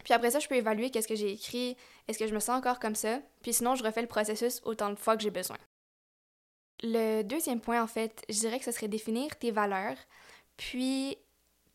Puis 0.03 0.13
après 0.13 0.31
ça, 0.31 0.39
je 0.39 0.47
peux 0.47 0.55
évaluer 0.55 0.89
qu'est-ce 0.89 1.07
que 1.07 1.15
j'ai 1.15 1.31
écrit, 1.31 1.77
est-ce 2.07 2.17
que 2.17 2.27
je 2.27 2.33
me 2.33 2.39
sens 2.39 2.57
encore 2.57 2.79
comme 2.79 2.95
ça, 2.95 3.19
puis 3.41 3.53
sinon, 3.53 3.75
je 3.75 3.83
refais 3.83 4.01
le 4.01 4.07
processus 4.07 4.61
autant 4.63 4.89
de 4.89 4.95
fois 4.95 5.15
que 5.15 5.23
j'ai 5.23 5.31
besoin. 5.31 5.57
Le 6.83 7.21
deuxième 7.21 7.61
point, 7.61 7.81
en 7.81 7.87
fait, 7.87 8.23
je 8.29 8.39
dirais 8.39 8.57
que 8.57 8.65
ce 8.65 8.71
serait 8.71 8.87
définir 8.87 9.35
tes 9.37 9.51
valeurs, 9.51 9.97
puis 10.57 11.17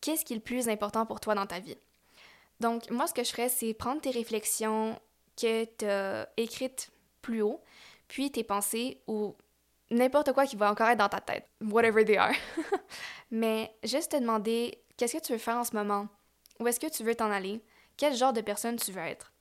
qu'est-ce 0.01 0.25
qui 0.25 0.33
est 0.33 0.37
le 0.37 0.41
plus 0.41 0.69
important 0.69 1.05
pour 1.05 1.19
toi 1.19 1.35
dans 1.35 1.45
ta 1.45 1.59
vie. 1.59 1.77
Donc, 2.59 2.89
moi, 2.89 3.07
ce 3.07 3.13
que 3.13 3.23
je 3.23 3.31
ferais, 3.31 3.49
c'est 3.49 3.73
prendre 3.73 4.01
tes 4.01 4.11
réflexions 4.11 4.99
que 5.39 5.65
tu 5.65 5.85
as 5.85 6.27
écrites 6.37 6.89
plus 7.21 7.41
haut, 7.41 7.61
puis 8.07 8.31
tes 8.31 8.43
pensées 8.43 9.01
ou 9.07 9.35
n'importe 9.91 10.33
quoi 10.33 10.45
qui 10.45 10.55
va 10.55 10.71
encore 10.71 10.89
être 10.89 10.97
dans 10.97 11.09
ta 11.09 11.21
tête, 11.21 11.47
whatever 11.61 12.03
they 12.03 12.17
are. 12.17 12.33
Mais 13.31 13.73
juste 13.83 14.11
te 14.11 14.17
demander 14.17 14.81
qu'est-ce 14.97 15.17
que 15.17 15.23
tu 15.23 15.33
veux 15.33 15.37
faire 15.37 15.57
en 15.57 15.63
ce 15.63 15.75
moment, 15.75 16.07
où 16.59 16.67
est-ce 16.67 16.79
que 16.79 16.89
tu 16.89 17.03
veux 17.03 17.15
t'en 17.15 17.31
aller, 17.31 17.61
quel 17.97 18.15
genre 18.15 18.33
de 18.33 18.41
personne 18.41 18.77
tu 18.77 18.91
veux 18.91 19.01
être. 19.01 19.33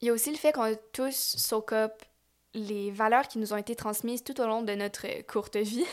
Il 0.00 0.08
y 0.08 0.10
a 0.10 0.12
aussi 0.12 0.30
le 0.30 0.36
fait 0.36 0.52
qu'on 0.52 0.62
a 0.62 0.74
tous 0.74 1.36
soak 1.36 1.72
up 1.72 2.02
les 2.54 2.90
valeurs 2.90 3.28
qui 3.28 3.38
nous 3.38 3.52
ont 3.52 3.56
été 3.56 3.74
transmises 3.74 4.24
tout 4.24 4.38
au 4.40 4.46
long 4.46 4.62
de 4.62 4.74
notre 4.74 5.06
courte 5.26 5.56
vie, 5.56 5.86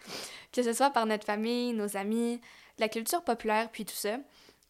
que 0.52 0.62
ce 0.62 0.72
soit 0.72 0.90
par 0.90 1.06
notre 1.06 1.26
famille, 1.26 1.72
nos 1.72 1.96
amis, 1.96 2.40
la 2.78 2.88
culture 2.88 3.22
populaire, 3.22 3.70
puis 3.70 3.84
tout 3.84 3.94
ça. 3.94 4.16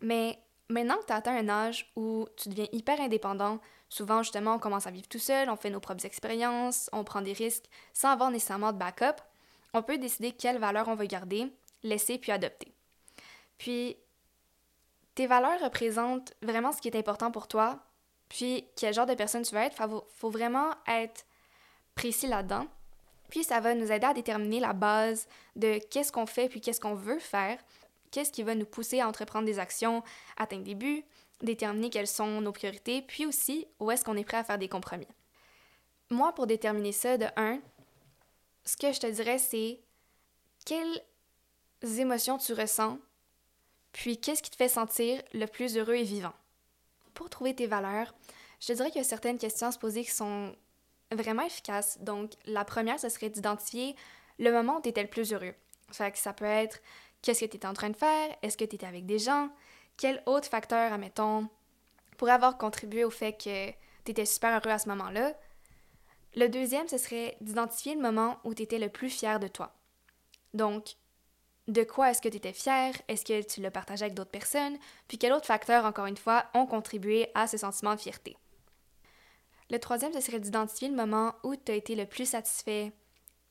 Mais 0.01 0.39
maintenant 0.69 0.97
que 0.97 1.07
tu 1.07 1.13
as 1.13 1.17
atteint 1.17 1.37
un 1.37 1.49
âge 1.49 1.91
où 1.97 2.27
tu 2.37 2.49
deviens 2.49 2.67
hyper 2.73 3.01
indépendant, 3.01 3.61
souvent 3.89 4.23
justement 4.23 4.55
on 4.55 4.59
commence 4.59 4.87
à 4.87 4.91
vivre 4.91 5.09
tout 5.09 5.19
seul, 5.19 5.49
on 5.49 5.57
fait 5.57 5.71
nos 5.71 5.81
propres 5.81 6.05
expériences, 6.05 6.91
on 6.93 7.05
prend 7.05 7.23
des 7.23 7.33
risques 7.33 7.67
sans 7.93 8.11
avoir 8.11 8.31
nécessairement 8.31 8.73
de 8.73 8.79
backup, 8.79 9.23
on 9.73 9.83
peut 9.83 9.99
décider 9.99 10.33
quelles 10.33 10.59
valeurs 10.59 10.89
on 10.89 10.95
veut 10.97 11.07
garder, 11.07 11.53
laisser 11.83 12.19
puis 12.19 12.33
adopter. 12.33 12.73
Puis 13.59 13.97
tes 15.17 15.27
valeurs 15.27 15.61
représentent 15.61 16.35
vraiment 16.43 16.71
ce 16.71 16.81
qui 16.81 16.89
est 16.89 16.97
important 16.97 17.33
pour 17.33 17.49
toi, 17.49 17.81
puis 18.29 18.69
quel 18.77 18.95
genre 18.95 19.07
de 19.07 19.15
personne 19.15 19.43
tu 19.43 19.55
veux 19.55 19.63
être. 19.63 19.77
Il 19.81 20.01
faut 20.15 20.31
vraiment 20.31 20.71
être 20.87 21.25
précis 21.95 22.29
là-dedans. 22.29 22.67
Puis 23.31 23.43
ça 23.43 23.59
va 23.59 23.75
nous 23.75 23.91
aider 23.91 24.07
à 24.07 24.15
déterminer 24.15 24.61
la 24.61 24.75
base 24.75 25.27
de 25.57 25.81
qu'est-ce 25.91 26.13
qu'on 26.13 26.27
fait 26.27 26.49
puis 26.49 26.61
qu'est-ce 26.61 26.81
qu'on 26.81 26.95
veut 26.95 27.19
faire, 27.19 27.59
qu'est-ce 28.11 28.31
qui 28.31 28.43
va 28.43 28.55
nous 28.55 28.67
pousser 28.67 29.01
à 29.01 29.09
entreprendre 29.09 29.47
des 29.47 29.59
actions, 29.59 30.05
atteindre 30.37 30.65
des 30.65 30.75
buts, 30.75 31.03
déterminer 31.43 31.91
quelles 31.91 32.07
sont 32.07 32.43
nos 32.43 32.53
priorités, 32.53 33.01
puis 33.01 33.25
aussi 33.25 33.67
où 33.81 33.91
est-ce 33.91 34.05
qu'on 34.05 34.17
est 34.17 34.25
prêt 34.25 34.37
à 34.37 34.45
faire 34.45 34.59
des 34.59 34.69
compromis. 34.69 35.09
Moi, 36.11 36.33
pour 36.35 36.47
déterminer 36.47 36.93
ça, 36.93 37.17
de 37.17 37.27
un, 37.37 37.59
ce 38.65 38.77
que 38.77 38.93
je 38.93 39.01
te 39.01 39.07
dirais, 39.07 39.39
c'est 39.39 39.81
quelle 40.67 41.01
émotions 41.99 42.37
tu 42.37 42.53
ressens, 42.53 42.99
puis 43.97 44.21
qu'est-ce 44.21 44.43
qui 44.43 44.51
te 44.51 44.57
fait 44.57 44.69
sentir 44.69 45.23
le 45.33 45.47
plus 45.47 45.79
heureux 45.79 45.95
et 45.95 46.03
vivant? 46.03 46.35
Pour 47.15 47.31
trouver 47.31 47.55
tes 47.55 47.67
valeurs, 47.67 48.15
je 48.61 48.75
dirais 48.75 48.91
qu'il 48.91 49.01
y 49.01 49.05
a 49.05 49.09
certaines 49.09 49.39
questions 49.39 49.69
à 49.69 49.73
se 49.73 49.79
poser 49.79 50.05
qui 50.05 50.11
sont 50.11 50.55
vraiment 51.11 51.47
efficaces. 51.47 51.99
Donc, 52.03 52.33
la 52.45 52.67
première, 52.67 53.01
ce 53.01 53.09
serait 53.09 53.31
d'identifier 53.31 53.97
le 54.39 54.53
moment 54.53 54.77
où 54.77 54.83
tu 54.83 54.91
étais 54.91 55.03
le 55.03 55.09
plus 55.09 55.33
heureux. 55.33 55.55
Fait 55.93 56.13
que 56.13 56.19
ça 56.19 56.35
peut 56.35 56.45
être 56.45 56.83
qu'est-ce 57.23 57.41
que 57.41 57.47
tu 57.47 57.57
étais 57.57 57.67
en 57.67 57.73
train 57.73 57.89
de 57.89 57.97
faire, 57.97 58.37
est-ce 58.43 58.59
que 58.59 58.67
tu 58.67 58.75
étais 58.75 58.87
avec 58.87 59.07
des 59.07 59.19
gens, 59.19 59.49
quel 59.97 60.23
autre 60.27 60.49
facteur, 60.51 60.93
admettons, 60.93 61.49
pourrait 62.19 62.33
avoir 62.33 62.59
contribué 62.59 63.03
au 63.03 63.11
fait 63.11 63.33
que 63.33 63.71
tu 64.05 64.11
étais 64.11 64.27
super 64.27 64.61
heureux 64.61 64.75
à 64.75 64.79
ce 64.79 64.91
moment-là? 64.91 65.33
Le 66.35 66.49
deuxième, 66.49 66.87
ce 66.87 66.99
serait 66.99 67.39
d'identifier 67.41 67.95
le 67.95 68.03
moment 68.03 68.41
où 68.45 68.53
tu 68.53 68.63
étais 68.63 68.79
le 68.79 68.91
plus 68.91 69.09
fier 69.09 69.41
de 69.41 69.49
toi. 69.49 69.75
Donc, 70.53 70.97
de 71.69 71.83
quoi 71.83 72.11
est-ce 72.11 72.23
que 72.23 72.29
tu 72.29 72.37
étais 72.37 72.53
fier? 72.53 72.95
Est-ce 73.09 73.25
que 73.25 73.43
tu 73.43 73.61
l'as 73.61 73.71
partagé 73.71 74.05
avec 74.05 74.15
d'autres 74.15 74.31
personnes? 74.31 74.77
Puis 75.09 75.19
quels 75.19 75.33
autres 75.33 75.47
facteurs, 75.47 75.85
encore 75.85 76.07
une 76.07 76.17
fois, 76.17 76.47
ont 76.55 76.67
contribué 76.67 77.29
à 77.35 77.47
ce 77.47 77.57
sentiment 77.57 77.95
de 77.95 78.01
fierté? 78.01 78.37
Le 79.71 79.79
troisième, 79.79 80.13
ce 80.13 80.21
serait 80.21 80.39
d'identifier 80.39 80.89
le 80.89 80.95
moment 80.95 81.35
où 81.43 81.57
tu 81.57 81.73
as 81.73 81.75
été 81.75 81.97
le 81.97 82.07
plus 82.07 82.27
satisfait 82.27 82.93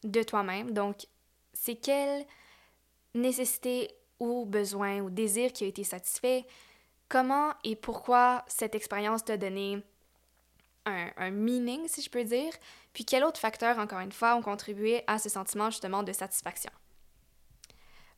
de 0.04 0.24
toi-même. 0.24 0.72
Donc, 0.72 1.08
c'est 1.54 1.76
quelle 1.76 2.26
nécessité 3.14 3.92
ou 4.20 4.46
besoin 4.46 5.02
ou 5.02 5.10
désir 5.10 5.52
qui 5.52 5.66
a 5.66 5.68
été 5.68 5.84
satisfait? 5.84 6.46
Comment 7.10 7.54
et 7.66 7.76
pourquoi 7.76 8.46
cette 8.48 8.76
expérience 8.76 9.26
t'a 9.26 9.36
donné 9.36 9.84
un, 10.86 11.10
un, 11.18 11.32
meaning, 11.32 11.88
si 11.88 12.02
je 12.02 12.10
peux 12.10 12.24
dire? 12.24 12.54
Puis 12.94 13.04
quels 13.04 13.26
autres 13.26 13.42
facteurs, 13.42 13.78
encore 13.78 14.00
une 14.00 14.14
fois, 14.14 14.36
ont 14.36 14.42
contribué 14.42 15.04
à 15.08 15.20
ce 15.20 15.28
sentiment 15.28 15.70
justement 15.70 16.02
de 16.02 16.14
satisfaction? 16.14 16.72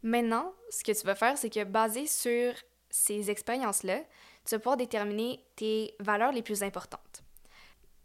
Maintenant, 0.08 0.54
ce 0.70 0.86
que 0.86 0.94
tu 0.94 1.06
vas 1.06 1.16
faire, 1.16 1.38
c'est 1.38 1.50
que 1.50 1.66
basé 1.66 2.08
sur 2.08 2.54
ces 2.90 3.30
expériences-là, 3.30 4.00
tu 4.46 4.56
vas 4.56 4.60
pouvoir 4.60 4.78
déterminer 4.78 5.44
tes 5.58 5.96
valeurs 6.00 6.32
les 6.32 6.42
plus 6.42 6.64
importantes. 6.64 7.24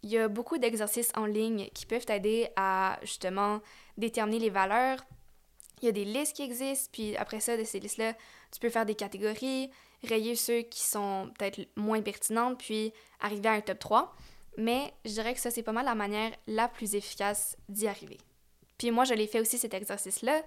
Il 0.02 0.10
y 0.10 0.18
a 0.18 0.26
beaucoup 0.26 0.58
d'exercices 0.58 1.12
en 1.14 1.26
ligne 1.26 1.68
qui 1.72 1.86
peuvent 1.86 2.04
t'aider 2.04 2.48
à 2.56 2.98
justement 3.02 3.60
déterminer 3.98 4.40
les 4.40 4.50
valeurs. 4.50 4.98
Il 5.80 5.84
y 5.84 5.88
a 5.90 5.92
des 5.92 6.04
listes 6.04 6.34
qui 6.34 6.42
existent, 6.42 6.90
puis 6.92 7.16
après 7.18 7.38
ça, 7.38 7.56
de 7.56 7.62
ces 7.62 7.78
listes-là, 7.78 8.14
tu 8.50 8.58
peux 8.58 8.68
faire 8.68 8.84
des 8.84 8.96
catégories, 8.96 9.70
rayer 10.02 10.34
ceux 10.34 10.62
qui 10.62 10.82
sont 10.82 11.30
peut-être 11.38 11.60
moins 11.76 12.02
pertinentes, 12.02 12.58
puis 12.58 12.92
arriver 13.20 13.48
à 13.48 13.52
un 13.52 13.60
top 13.60 13.78
3. 13.78 14.12
Mais 14.56 14.92
je 15.04 15.10
dirais 15.12 15.34
que 15.34 15.40
ça, 15.40 15.52
c'est 15.52 15.62
pas 15.62 15.70
mal 15.70 15.84
la 15.84 15.94
manière 15.94 16.32
la 16.48 16.66
plus 16.66 16.96
efficace 16.96 17.56
d'y 17.68 17.86
arriver. 17.86 18.18
Puis 18.76 18.90
moi, 18.90 19.04
je 19.04 19.14
l'ai 19.14 19.28
fait 19.28 19.38
aussi 19.38 19.56
cet 19.56 19.72
exercice-là. 19.72 20.42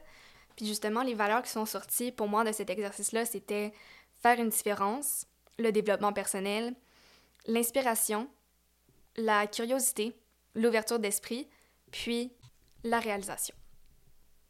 Puis 0.56 0.66
justement, 0.66 1.04
les 1.04 1.14
valeurs 1.14 1.44
qui 1.44 1.52
sont 1.52 1.66
sorties 1.66 2.12
pour 2.12 2.28
moi 2.28 2.44
de 2.44 2.52
cet 2.52 2.70
exercice-là, 2.70 3.26
c'était 3.26 3.74
faire 4.22 4.40
une 4.40 4.50
différence, 4.50 5.26
le 5.58 5.72
développement 5.72 6.14
personnel, 6.14 6.74
l'inspiration, 7.46 8.28
la 9.18 9.48
curiosité, 9.48 10.16
l'ouverture 10.54 11.00
d'esprit, 11.00 11.48
puis 11.92 12.32
la 12.84 13.00
réalisation. 13.00 13.56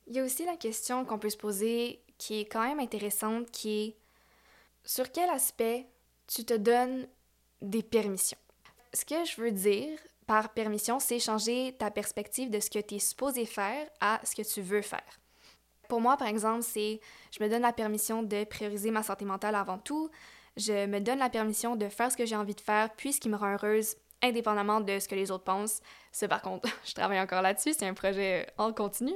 Il 0.08 0.16
y 0.16 0.20
a 0.20 0.24
aussi 0.24 0.46
la 0.46 0.58
question 0.58 1.06
qu'on 1.06 1.20
peut 1.20 1.30
se 1.30 1.38
poser 1.38 2.02
qui 2.18 2.42
est 2.42 2.46
quand 2.46 2.64
même 2.64 2.80
intéressante, 2.80 3.50
qui 3.52 3.70
est 3.70 3.98
sur 4.84 5.12
quel 5.12 5.30
aspect 5.30 5.88
tu 6.28 6.46
te 6.46 6.54
donnes 6.54 7.08
des 7.62 7.84
permissions. 7.84 8.38
Ce 8.94 9.04
que 9.04 9.26
je 9.26 9.42
veux 9.42 9.52
dire 9.52 10.00
par 10.28 10.54
permission, 10.54 11.00
c'est 11.00 11.20
changer 11.20 11.76
ta 11.78 11.92
perspective 11.92 12.50
de 12.50 12.60
ce 12.60 12.70
que 12.70 12.80
tu 12.80 12.96
es 12.96 13.00
supposé 13.00 13.46
faire 13.46 13.88
à 14.00 14.20
ce 14.24 14.36
que 14.36 14.42
tu 14.42 14.62
veux 14.62 14.82
faire. 14.82 15.20
Pour 15.88 16.02
moi, 16.02 16.18
par 16.18 16.28
exemple, 16.28 16.64
c'est 16.64 17.00
je 17.32 17.44
me 17.44 17.50
donne 17.50 17.62
la 17.62 17.74
permission 17.74 18.24
de 18.24 18.44
prioriser 18.44 18.92
ma 18.92 19.04
santé 19.04 19.26
mentale 19.26 19.56
avant 19.56 19.78
tout. 19.78 20.10
Je 20.58 20.86
me 20.86 21.00
donne 21.00 21.20
la 21.20 21.30
permission 21.30 21.76
de 21.76 21.90
faire 21.90 22.12
ce 22.12 22.18
que 22.18 22.26
j'ai 22.26 22.36
envie 22.36 22.56
de 22.56 22.62
faire, 22.62 22.90
puis 22.96 23.14
ce 23.14 23.20
qui 23.20 23.30
me 23.30 23.36
rend 23.36 23.54
heureuse, 23.54 23.96
indépendamment 24.22 24.82
de 24.82 25.00
ce 25.00 25.08
que 25.08 25.16
les 25.16 25.32
autres 25.32 25.44
pensent. 25.44 25.82
Ça, 26.12 26.28
par 26.28 26.42
contre, 26.42 26.70
je 26.86 26.94
travaille 26.94 27.20
encore 27.20 27.42
là-dessus, 27.42 27.74
c'est 27.78 27.88
un 27.88 27.94
projet 27.94 28.48
en 28.58 28.74
continu. 28.74 29.14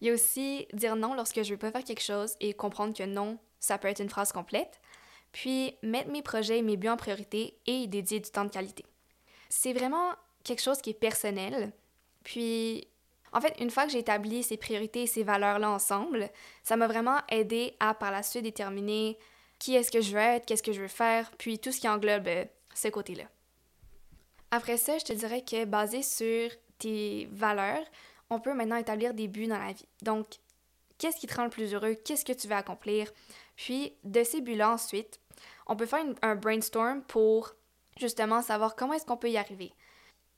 Il 0.00 0.06
y 0.06 0.10
a 0.10 0.14
aussi 0.14 0.66
dire 0.72 0.96
non 0.96 1.14
lorsque 1.14 1.42
je 1.42 1.50
veux 1.50 1.58
pas 1.58 1.70
faire 1.70 1.84
quelque 1.84 2.02
chose 2.02 2.34
et 2.40 2.54
comprendre 2.54 2.96
que 2.96 3.02
non, 3.02 3.38
ça 3.58 3.76
peut 3.78 3.88
être 3.88 4.00
une 4.00 4.08
phrase 4.08 4.32
complète. 4.32 4.80
Puis 5.32 5.76
mettre 5.82 6.10
mes 6.10 6.22
projets 6.22 6.58
et 6.58 6.62
mes 6.62 6.76
buts 6.76 6.88
en 6.88 6.96
priorité 6.96 7.56
et 7.66 7.86
dédier 7.86 8.18
du 8.18 8.30
temps 8.30 8.44
de 8.44 8.50
qualité. 8.50 8.84
C'est 9.48 9.72
vraiment 9.72 10.10
quelque 10.42 10.62
chose 10.62 10.80
qui 10.80 10.90
est 10.90 10.94
personnel. 10.94 11.72
Puis 12.24 12.88
en 13.32 13.40
fait, 13.40 13.54
une 13.60 13.70
fois 13.70 13.86
que 13.86 13.92
j'ai 13.92 13.98
établi 13.98 14.42
ces 14.42 14.56
priorités 14.56 15.02
et 15.02 15.06
ces 15.06 15.22
valeurs-là 15.22 15.70
ensemble, 15.70 16.28
ça 16.62 16.76
m'a 16.76 16.86
vraiment 16.86 17.18
aidé 17.28 17.74
à 17.80 17.94
par 17.94 18.10
la 18.10 18.22
suite 18.22 18.44
déterminer 18.44 19.18
qui 19.58 19.74
est-ce 19.74 19.90
que 19.90 20.00
je 20.00 20.12
veux 20.12 20.18
être, 20.18 20.46
qu'est-ce 20.46 20.62
que 20.62 20.72
je 20.72 20.80
veux 20.80 20.88
faire, 20.88 21.30
puis 21.38 21.58
tout 21.58 21.70
ce 21.70 21.80
qui 21.80 21.88
englobe 21.88 22.26
euh, 22.28 22.44
ce 22.74 22.88
côté-là. 22.88 23.24
Après 24.50 24.76
ça, 24.76 24.98
je 24.98 25.04
te 25.04 25.12
dirais 25.12 25.42
que 25.42 25.64
basé 25.64 26.02
sur 26.02 26.50
tes 26.78 27.28
valeurs, 27.30 27.84
on 28.30 28.40
peut 28.40 28.54
maintenant 28.54 28.76
établir 28.76 29.14
des 29.14 29.28
buts 29.28 29.46
dans 29.46 29.58
la 29.58 29.72
vie. 29.72 29.86
Donc, 30.02 30.26
qu'est-ce 30.98 31.18
qui 31.18 31.26
te 31.26 31.34
rend 31.34 31.44
le 31.44 31.50
plus 31.50 31.74
heureux, 31.74 31.94
qu'est-ce 31.94 32.24
que 32.24 32.32
tu 32.32 32.48
veux 32.48 32.54
accomplir, 32.54 33.12
puis 33.54 33.94
de 34.02 34.24
ces 34.24 34.40
buts-là 34.40 34.72
ensuite, 34.72 35.20
on 35.66 35.76
peut 35.76 35.86
faire 35.86 36.04
un 36.22 36.34
brainstorm 36.34 37.02
pour 37.02 37.52
justement 37.98 38.42
savoir 38.42 38.74
comment 38.74 38.94
est-ce 38.94 39.06
qu'on 39.06 39.16
peut 39.16 39.30
y 39.30 39.36
arriver. 39.36 39.72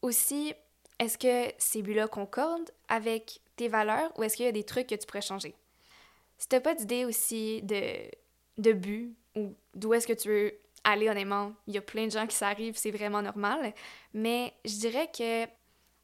Aussi, 0.03 0.53
est-ce 1.03 1.19
que 1.19 1.53
ces 1.59 1.83
buts-là 1.83 2.09
concordent 2.09 2.71
avec 2.89 3.41
tes 3.57 3.69
valeurs 3.69 4.13
ou 4.17 4.23
est-ce 4.23 4.37
qu'il 4.37 4.47
y 4.47 4.49
a 4.49 4.53
des 4.53 4.65
trucs 4.65 4.87
que 4.87 4.95
tu 4.95 5.07
pourrais 5.07 5.21
changer? 5.21 5.55
Si 6.39 6.49
t'as 6.49 6.61
pas 6.61 6.75
d'idée 6.75 7.05
aussi 7.05 7.63
de, 7.63 8.73
but 8.73 9.15
ou 9.37 9.55
d'où 9.75 9.95
est-ce 9.95 10.07
que 10.07 10.13
tu 10.13 10.29
veux 10.29 10.59
aller 10.85 11.09
honnêtement, 11.09 11.53
il 11.67 11.75
y 11.75 11.79
a 11.79 11.83
plein 11.83 12.07
de 12.07 12.11
gens 12.11 12.27
qui 12.27 12.37
s'arrivent, 12.37 12.77
c'est 12.77 12.91
vraiment 12.91 13.23
normal, 13.23 13.73
mais 14.15 14.53
je 14.65 14.77
dirais 14.79 15.09
que 15.17 15.47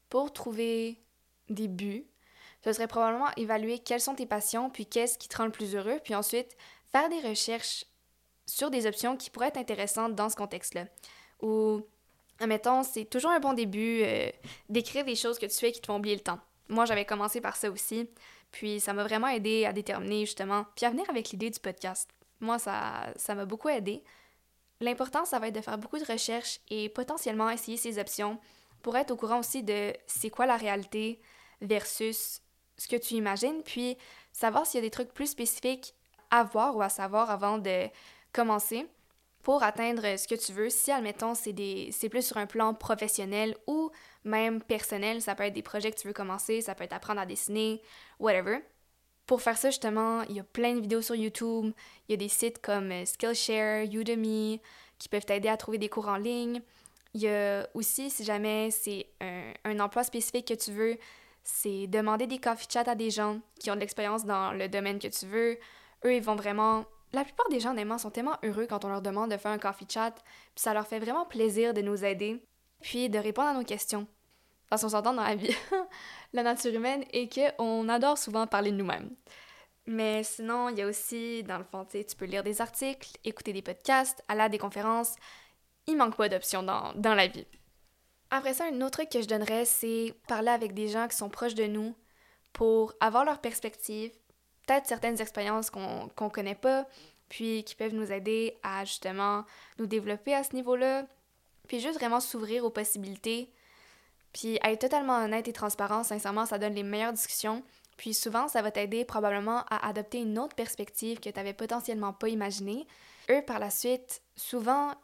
pour 0.09 0.33
trouver 0.33 1.01
des 1.49 1.67
buts, 1.67 2.07
ce 2.65 2.73
serait 2.73 2.87
probablement 2.87 3.31
évaluer 3.37 3.79
quelles 3.79 4.01
sont 4.01 4.15
tes 4.15 4.27
passions, 4.27 4.71
puis 4.71 4.87
qu'est-ce 4.87 5.19
qui 5.19 5.29
te 5.29 5.37
rend 5.37 5.47
le 5.47 5.51
plus 5.51 5.75
heureux, 5.75 5.99
puis 6.05 6.15
ensuite 6.15 6.57
faire 6.93 7.09
des 7.09 7.21
recherches 7.21 7.85
sur 8.47 8.71
des 8.71 8.87
options 8.87 9.17
qui 9.17 9.31
pourraient 9.31 9.49
être 9.49 9.59
intéressantes 9.59 10.15
dans 10.15 10.29
ce 10.29 10.37
contexte-là. 10.37 10.87
Admettons, 12.41 12.83
c'est 12.83 13.05
toujours 13.05 13.31
un 13.31 13.41
bon 13.41 13.53
début 13.53 14.03
euh, 14.03 14.31
d'écrire 14.69 15.05
des 15.05 15.17
choses 15.17 15.39
que 15.39 15.47
tu 15.47 15.57
fais 15.57 15.73
qui 15.73 15.81
te 15.81 15.87
font 15.87 15.97
oublier 15.97 16.15
le 16.15 16.23
temps. 16.23 16.39
Moi, 16.69 16.85
j'avais 16.85 17.05
commencé 17.05 17.41
par 17.41 17.57
ça 17.57 17.71
aussi, 17.71 18.09
puis 18.53 18.81
ça 18.81 18.93
m'a 18.93 19.03
vraiment 19.05 19.29
aidé 19.29 19.65
à 19.65 19.73
déterminer 19.73 20.27
justement, 20.27 20.67
puis 20.77 20.87
à 20.87 20.91
venir 20.91 21.09
avec 21.09 21.31
l'idée 21.31 21.51
du 21.51 21.59
podcast. 21.59 22.11
Moi, 22.41 22.59
ça 22.59 23.07
ça 23.17 23.35
m'a 23.35 23.45
beaucoup 23.45 23.69
aidé. 23.69 24.05
L'important, 24.81 25.25
ça 25.25 25.39
va 25.39 25.49
être 25.49 25.55
de 25.55 25.61
faire 25.61 25.79
beaucoup 25.79 25.99
de 25.99 26.05
recherches 26.05 26.61
et 26.71 26.89
potentiellement 26.89 27.51
essayer 27.51 27.77
ces 27.77 27.99
options 27.99 28.39
pour 28.83 28.97
être 28.97 29.11
au 29.11 29.17
courant 29.17 29.41
aussi 29.41 29.63
de 29.65 29.93
c'est 30.07 30.31
quoi 30.31 30.47
la 30.47 30.57
réalité 30.57 31.21
versus 31.61 32.43
ce 32.77 32.87
que 32.87 32.97
tu 32.97 33.15
imagines, 33.15 33.63
puis 33.65 33.97
savoir 34.33 34.67
s'il 34.67 34.79
y 34.79 34.85
a 34.85 34.87
des 34.87 34.91
trucs 34.91 35.13
plus 35.13 35.27
spécifiques 35.27 35.95
à 36.31 36.45
voir 36.45 36.77
ou 36.77 36.83
à 36.83 36.89
savoir 36.89 37.31
avant 37.31 37.59
de 37.59 37.89
commencer 38.33 38.87
pour 39.49 39.63
atteindre 39.63 40.03
ce 40.19 40.29
que 40.29 40.35
tu 40.35 40.53
veux. 40.53 40.69
Si, 40.69 40.93
admettons, 40.93 41.35
c'est, 41.35 41.55
des, 41.55 41.89
c'est 41.91 42.11
plus 42.11 42.21
sur 42.21 42.37
un 42.37 42.45
plan 42.45 42.75
professionnel 42.75 43.57
ou 43.67 43.91
même 44.25 44.63
personnel, 44.63 45.23
ça 45.23 45.35
peut 45.35 45.45
être 45.45 45.55
des 45.55 45.63
projets 45.63 45.91
que 45.91 45.99
tu 45.99 46.07
veux 46.07 46.13
commencer, 46.13 46.61
ça 46.61 46.75
peut 46.75 46.85
être 46.85 46.93
apprendre 46.93 47.23
à 47.23 47.25
dessiner, 47.25 47.81
whatever. 48.19 48.59
Pour 49.25 49.41
faire 49.41 49.57
ça, 49.57 49.71
justement, 49.71 50.21
il 50.29 50.37
y 50.37 50.41
a 50.41 50.45
plein 50.45 50.75
de 50.75 50.81
vidéos 50.83 51.01
sur 51.01 51.15
YouTube, 51.15 51.73
il 52.07 52.13
y 52.13 52.13
a 52.13 52.19
des 52.19 52.29
sites 52.29 52.61
comme 52.61 52.93
euh, 52.93 53.07
Skillshare, 53.07 53.85
Udemy, 53.91 54.61
qui 54.99 55.09
peuvent 55.09 55.25
t'aider 55.25 55.49
à 55.49 55.57
trouver 55.57 55.79
des 55.79 55.89
cours 55.89 56.09
en 56.09 56.19
ligne. 56.19 56.61
Il 57.15 57.23
y 57.23 57.29
a 57.29 57.67
aussi, 57.73 58.11
si 58.11 58.25
jamais 58.25 58.71
c'est 58.71 59.07
un, 59.23 59.55
un 59.65 59.81
emploi 59.81 60.05
spécifique 60.05 60.49
que 60.49 60.63
tu 60.63 60.73
veux, 60.73 60.99
c'est 61.43 61.87
demander 61.87 62.27
des 62.27 62.37
coffee 62.37 62.69
chats 62.71 62.83
à 62.83 62.95
des 62.95 63.09
gens 63.09 63.41
qui 63.59 63.71
ont 63.71 63.77
de 63.77 63.81
l'expérience 63.81 64.27
dans 64.27 64.53
le 64.53 64.69
domaine 64.69 64.99
que 64.99 65.09
tu 65.09 65.25
veux. 65.25 65.59
Eux, 66.05 66.15
ils 66.15 66.23
vont 66.23 66.37
vraiment 66.37 66.85
la 67.13 67.25
plupart 67.25 67.49
des 67.49 67.61
gens, 67.61 67.71
honnêtement, 67.71 67.99
sont 67.99 68.11
tellement 68.11 68.39
heureux 68.43 68.67
quand 68.69 68.85
on 68.85 68.89
leur 68.89 69.03
demande 69.03 69.31
de 69.31 69.37
faire 69.37 69.51
un 69.51 69.59
coffee 69.59 69.87
chat, 69.89 70.13
puis 70.13 70.63
ça 70.63 70.75
leur 70.75 70.87
fait 70.87 70.99
vraiment 70.99 71.25
plaisir 71.25 71.75
de 71.75 71.81
nous 71.81 72.05
aider, 72.05 72.43
puis 72.81 73.09
de 73.09 73.19
répondre 73.19 73.49
à 73.49 73.55
nos 73.55 73.65
questions. 73.65 74.07
Parce 74.69 74.83
qu'on 74.83 74.91
s'entend 74.91 75.15
dans 75.15 75.23
la 75.23 75.35
vie, 75.35 75.57
la 76.33 76.43
nature 76.43 76.75
humaine, 76.75 77.05
et 77.13 77.29
qu'on 77.29 77.89
adore 77.89 78.19
souvent 78.19 78.47
parler 78.47 78.71
de 78.71 78.77
nous-mêmes. 78.77 79.11
Mais 79.87 80.23
sinon, 80.23 80.69
il 80.69 80.79
y 80.79 80.83
a 80.83 80.87
aussi, 80.87 81.43
dans 81.45 81.57
le 81.57 81.65
fond, 81.65 81.87
tu 81.87 82.17
peux 82.17 82.27
lire 82.27 82.43
des 82.43 82.61
articles, 82.61 83.09
écouter 83.25 83.55
des 83.55 83.63
podcasts, 83.63 84.23
aller 84.29 84.43
à 84.43 84.49
des 84.51 84.59
conférences. 84.59 85.17
Il 85.87 85.97
manque 85.97 86.17
pas 86.17 86.29
d'options 86.29 86.63
dans, 86.63 86.93
dans 86.95 87.15
la 87.15 87.27
vie. 87.27 87.47
Après 88.31 88.53
ça, 88.53 88.67
un 88.67 88.83
autre 88.83 88.99
truc 88.99 89.09
que 89.09 89.23
je 89.23 89.27
donnerais, 89.27 89.65
c'est 89.65 90.15
parler 90.29 90.51
avec 90.51 90.75
des 90.75 90.89
gens 90.89 91.09
qui 91.09 91.17
sont 91.17 91.31
proches 91.31 91.55
de 91.55 91.65
nous 91.65 91.95
pour 92.53 92.93
avoir 93.01 93.25
leur 93.25 93.41
perspective, 93.41 94.13
peut-être 94.69 94.87
certaines 94.87 95.21
expériences 95.21 95.71
qu'on 95.71 96.05
ne 96.05 96.29
connaît 96.29 96.55
pas, 96.55 96.87
puis 97.29 97.65
qui 97.65 97.75
peuvent 97.75 97.95
nous 97.95 98.13
aider 98.13 98.59
à 98.63 98.85
justement 98.85 99.45
nous 99.79 99.87
développer 99.87 100.35
à 100.35 100.45
ce 100.45 100.55
niveau-là, 100.55 101.07
puis 101.67 101.81
juste 101.81 101.99
vraiment 101.99 102.21
s'ouvrir 102.21 102.65
aux 102.65 102.71
possibilités, 102.71 103.51
puis 104.33 104.59
être 104.63 104.81
totalement 104.81 105.25
honnête 105.25 105.49
et 105.49 105.53
transparent, 105.53 106.05
sincèrement, 106.05 106.47
ça 106.47 106.59
donne 106.59 106.75
les 106.75 106.83
meilleures 106.83 107.13
discussions, 107.13 107.63
Puis 107.99 108.15
souvent, 108.15 108.47
ça 108.47 108.63
va 108.63 108.71
t'aider 108.71 109.05
probablement 109.05 109.65
à 109.69 109.89
adopter 109.89 110.19
une 110.19 110.39
autre 110.39 110.55
perspective 110.55 111.19
que 111.19 111.29
tu 111.29 111.37
n'avais 111.37 111.53
potentiellement 111.53 112.13
pas 112.13 112.29
imaginée. 112.29 112.87
Eux, 113.29 113.43
par 113.43 113.59
la 113.59 113.71
suite, 113.71 114.23
souvent, 114.37 114.95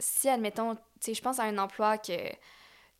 si, 0.00 0.28
admettons, 0.28 0.74
tu 0.74 0.80
sais, 1.00 1.14
je 1.14 1.22
pense 1.22 1.38
à 1.38 1.44
un 1.44 1.58
emploi 1.58 1.96
que, 1.96 2.28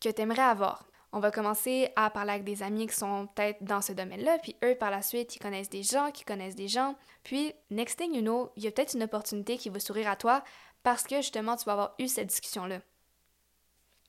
que 0.00 0.08
tu 0.08 0.22
aimerais 0.22 0.42
avoir. 0.42 0.86
On 1.12 1.18
va 1.18 1.30
commencer 1.30 1.90
à 1.96 2.08
parler 2.08 2.30
avec 2.32 2.44
des 2.44 2.62
amis 2.62 2.86
qui 2.86 2.94
sont 2.94 3.26
peut-être 3.34 3.64
dans 3.64 3.80
ce 3.80 3.92
domaine-là, 3.92 4.38
puis 4.38 4.56
eux, 4.62 4.76
par 4.76 4.90
la 4.90 5.02
suite, 5.02 5.34
ils 5.34 5.40
connaissent 5.40 5.68
des 5.68 5.82
gens 5.82 6.12
qui 6.12 6.24
connaissent 6.24 6.54
des 6.54 6.68
gens. 6.68 6.94
Puis, 7.24 7.52
next 7.70 7.98
thing 7.98 8.14
you 8.14 8.20
know, 8.20 8.52
il 8.56 8.62
y 8.62 8.68
a 8.68 8.70
peut-être 8.70 8.94
une 8.94 9.02
opportunité 9.02 9.58
qui 9.58 9.70
va 9.70 9.80
sourire 9.80 10.08
à 10.08 10.16
toi 10.16 10.44
parce 10.82 11.02
que 11.02 11.16
justement, 11.16 11.56
tu 11.56 11.64
vas 11.64 11.72
avoir 11.72 11.94
eu 11.98 12.06
cette 12.06 12.28
discussion-là. 12.28 12.80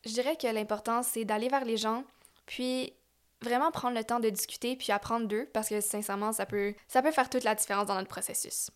Je 0.06 0.12
dirais 0.12 0.36
que 0.36 0.48
l'important, 0.48 1.02
c'est 1.02 1.26
d'aller 1.26 1.48
vers 1.48 1.66
les 1.66 1.78
gens, 1.78 2.04
puis 2.46 2.94
vraiment 3.42 3.72
prendre 3.72 3.98
le 3.98 4.04
temps 4.04 4.20
de 4.20 4.30
discuter 4.30 4.76
puis 4.76 4.92
apprendre 4.92 5.28
d'eux 5.28 5.50
parce 5.54 5.70
que 5.70 5.82
sincèrement, 5.82 6.32
ça 6.32 6.46
peut, 6.46 6.76
ça 6.88 7.02
peut 7.02 7.12
faire 7.12 7.30
toute 7.30 7.44
la 7.44 7.56
différence 7.56 7.88
dans 7.88 7.96
notre 7.96 8.10
processus. 8.10 8.70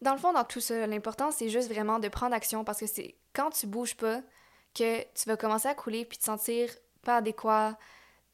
Dans 0.00 0.12
le 0.12 0.18
fond, 0.18 0.32
dans 0.32 0.44
tout 0.44 0.60
ça, 0.60 0.86
l'important, 0.86 1.30
c'est 1.30 1.48
juste 1.48 1.68
vraiment 1.68 1.98
de 1.98 2.08
prendre 2.08 2.34
action 2.34 2.64
parce 2.64 2.80
que 2.80 2.86
c'est 2.86 3.16
quand 3.32 3.50
tu 3.50 3.66
bouges 3.66 3.96
pas 3.96 4.20
que 4.74 5.02
tu 5.02 5.28
vas 5.28 5.36
commencer 5.36 5.68
à 5.68 5.74
couler 5.74 6.04
puis 6.04 6.18
te 6.18 6.24
sentir 6.24 6.68
pas 7.04 7.18
adéquat. 7.18 7.78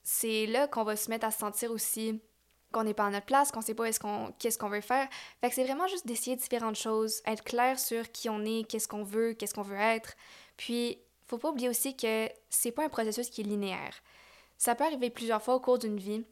C'est 0.02 0.46
là 0.46 0.66
qu'on 0.66 0.84
va 0.84 0.96
se 0.96 1.10
mettre 1.10 1.26
à 1.26 1.30
se 1.30 1.38
sentir 1.38 1.70
aussi 1.70 2.20
qu'on 2.72 2.84
n'est 2.84 2.94
pas 2.94 3.06
à 3.06 3.10
notre 3.10 3.26
place, 3.26 3.50
qu'on 3.50 3.60
sait 3.60 3.74
pas 3.74 3.84
qu'est-ce 4.38 4.58
qu'on 4.58 4.68
veut 4.68 4.80
faire. 4.80 5.08
Fait 5.40 5.48
que 5.48 5.54
c'est 5.54 5.64
vraiment 5.64 5.88
juste 5.88 6.06
d'essayer 6.06 6.36
différentes 6.36 6.76
choses, 6.76 7.20
être 7.26 7.42
clair 7.42 7.78
sur 7.78 8.10
qui 8.12 8.28
on 8.28 8.44
est, 8.44 8.66
qu'est-ce 8.68 8.88
qu'on 8.88 9.02
veut, 9.02 9.32
qu'est-ce 9.34 9.54
qu'on 9.54 9.62
veut 9.62 9.76
être. 9.76 10.14
Puis, 10.56 10.98
faut 11.26 11.38
pas 11.38 11.50
oublier 11.50 11.68
aussi 11.68 11.96
que 11.96 12.28
c'est 12.48 12.72
pas 12.72 12.84
un 12.84 12.88
processus 12.88 13.28
qui 13.30 13.40
est 13.40 13.44
linéaire. 13.44 13.94
Ça 14.56 14.74
peut 14.74 14.84
arriver 14.84 15.10
plusieurs 15.10 15.42
fois 15.42 15.56
au 15.56 15.60
cours 15.60 15.78
d'une 15.78 15.98
vie. 15.98 16.24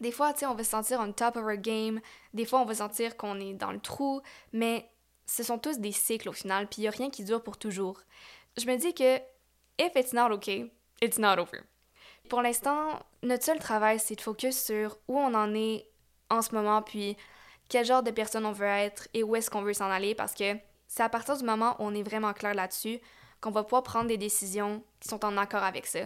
Des 0.00 0.12
fois, 0.12 0.32
tu 0.34 0.46
on 0.46 0.54
va 0.54 0.64
se 0.64 0.70
sentir 0.70 1.00
on 1.00 1.12
top 1.12 1.36
of 1.36 1.44
our 1.44 1.56
game. 1.56 2.00
Des 2.34 2.44
fois, 2.44 2.60
on 2.60 2.64
va 2.64 2.74
sentir 2.74 3.16
qu'on 3.16 3.40
est 3.40 3.54
dans 3.54 3.72
le 3.72 3.80
trou. 3.80 4.20
Mais 4.52 4.88
ce 5.26 5.42
sont 5.42 5.58
tous 5.58 5.78
des 5.78 5.92
cycles 5.92 6.28
au 6.28 6.32
final, 6.32 6.68
puis 6.68 6.78
il 6.78 6.82
n'y 6.82 6.88
a 6.88 6.92
rien 6.92 7.10
qui 7.10 7.24
dure 7.24 7.42
pour 7.42 7.56
toujours. 7.56 8.00
Je 8.56 8.66
me 8.66 8.76
dis 8.76 8.94
que 8.94 9.16
if 9.78 9.92
it's 9.96 10.12
not 10.12 10.30
okay, 10.32 10.72
it's 11.00 11.18
not 11.18 11.38
over. 11.38 11.62
Pour 12.28 12.42
l'instant, 12.42 12.98
notre 13.22 13.44
seul 13.44 13.58
travail, 13.58 13.98
c'est 13.98 14.16
de 14.16 14.20
focus 14.20 14.58
sur 14.58 14.98
où 15.08 15.18
on 15.18 15.34
en 15.34 15.54
est 15.54 15.86
en 16.30 16.42
ce 16.42 16.54
moment, 16.54 16.82
puis 16.82 17.16
quel 17.68 17.84
genre 17.84 18.02
de 18.02 18.10
personne 18.10 18.46
on 18.46 18.52
veut 18.52 18.66
être 18.66 19.08
et 19.14 19.22
où 19.22 19.36
est-ce 19.36 19.50
qu'on 19.50 19.62
veut 19.62 19.74
s'en 19.74 19.90
aller, 19.90 20.14
parce 20.14 20.34
que 20.34 20.56
c'est 20.88 21.02
à 21.02 21.08
partir 21.08 21.36
du 21.36 21.44
moment 21.44 21.76
où 21.78 21.84
on 21.84 21.94
est 21.94 22.02
vraiment 22.02 22.32
clair 22.32 22.54
là-dessus 22.54 23.00
qu'on 23.40 23.50
va 23.50 23.64
pouvoir 23.64 23.82
prendre 23.82 24.08
des 24.08 24.18
décisions 24.18 24.82
qui 25.00 25.08
sont 25.08 25.24
en 25.24 25.36
accord 25.36 25.64
avec 25.64 25.86
ça 25.86 26.00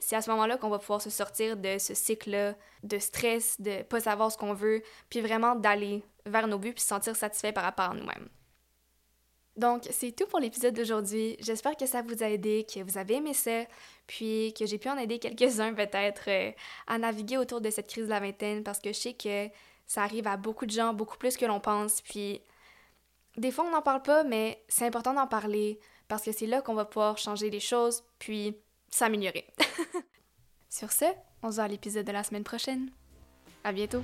c'est 0.00 0.16
à 0.16 0.22
ce 0.22 0.30
moment-là 0.30 0.56
qu'on 0.56 0.70
va 0.70 0.78
pouvoir 0.78 1.00
se 1.00 1.10
sortir 1.10 1.56
de 1.56 1.78
ce 1.78 1.94
cycle-là 1.94 2.54
de 2.82 2.98
stress, 2.98 3.60
de 3.60 3.82
pas 3.82 4.00
savoir 4.00 4.32
ce 4.32 4.38
qu'on 4.38 4.54
veut, 4.54 4.82
puis 5.10 5.20
vraiment 5.20 5.54
d'aller 5.54 6.02
vers 6.26 6.48
nos 6.48 6.58
buts 6.58 6.72
puis 6.72 6.82
se 6.82 6.88
sentir 6.88 7.14
satisfait 7.14 7.52
par 7.52 7.64
rapport 7.64 7.90
à 7.90 7.94
nous-mêmes. 7.94 8.28
Donc, 9.56 9.86
c'est 9.90 10.12
tout 10.12 10.26
pour 10.26 10.38
l'épisode 10.38 10.74
d'aujourd'hui. 10.74 11.36
J'espère 11.40 11.76
que 11.76 11.86
ça 11.86 12.02
vous 12.02 12.22
a 12.22 12.30
aidé, 12.30 12.64
que 12.72 12.80
vous 12.80 12.98
avez 12.98 13.14
aimé 13.16 13.34
ça, 13.34 13.64
puis 14.06 14.54
que 14.58 14.64
j'ai 14.64 14.78
pu 14.78 14.88
en 14.88 14.96
aider 14.96 15.18
quelques-uns 15.18 15.74
peut-être 15.74 16.28
euh, 16.28 16.52
à 16.86 16.98
naviguer 16.98 17.36
autour 17.36 17.60
de 17.60 17.70
cette 17.70 17.88
crise 17.88 18.04
de 18.04 18.10
la 18.10 18.20
vingtaine 18.20 18.62
parce 18.62 18.78
que 18.78 18.92
je 18.92 18.98
sais 18.98 19.12
que 19.14 19.48
ça 19.86 20.02
arrive 20.02 20.26
à 20.26 20.36
beaucoup 20.36 20.66
de 20.66 20.70
gens, 20.70 20.94
beaucoup 20.94 21.18
plus 21.18 21.36
que 21.36 21.44
l'on 21.46 21.60
pense. 21.60 22.00
Puis, 22.00 22.40
des 23.36 23.50
fois, 23.50 23.64
on 23.64 23.70
n'en 23.70 23.82
parle 23.82 24.02
pas, 24.02 24.24
mais 24.24 24.62
c'est 24.68 24.86
important 24.86 25.14
d'en 25.14 25.26
parler 25.26 25.80
parce 26.08 26.22
que 26.22 26.32
c'est 26.32 26.46
là 26.46 26.62
qu'on 26.62 26.74
va 26.74 26.84
pouvoir 26.84 27.18
changer 27.18 27.50
les 27.50 27.60
choses, 27.60 28.02
puis 28.18 28.56
s'améliorer. 28.90 29.46
Sur 30.68 30.92
ce, 30.92 31.06
on 31.42 31.50
se 31.50 31.56
voit 31.56 31.64
à 31.64 31.68
l'épisode 31.68 32.06
de 32.06 32.12
la 32.12 32.24
semaine 32.24 32.44
prochaine. 32.44 32.90
À 33.64 33.72
bientôt! 33.72 34.02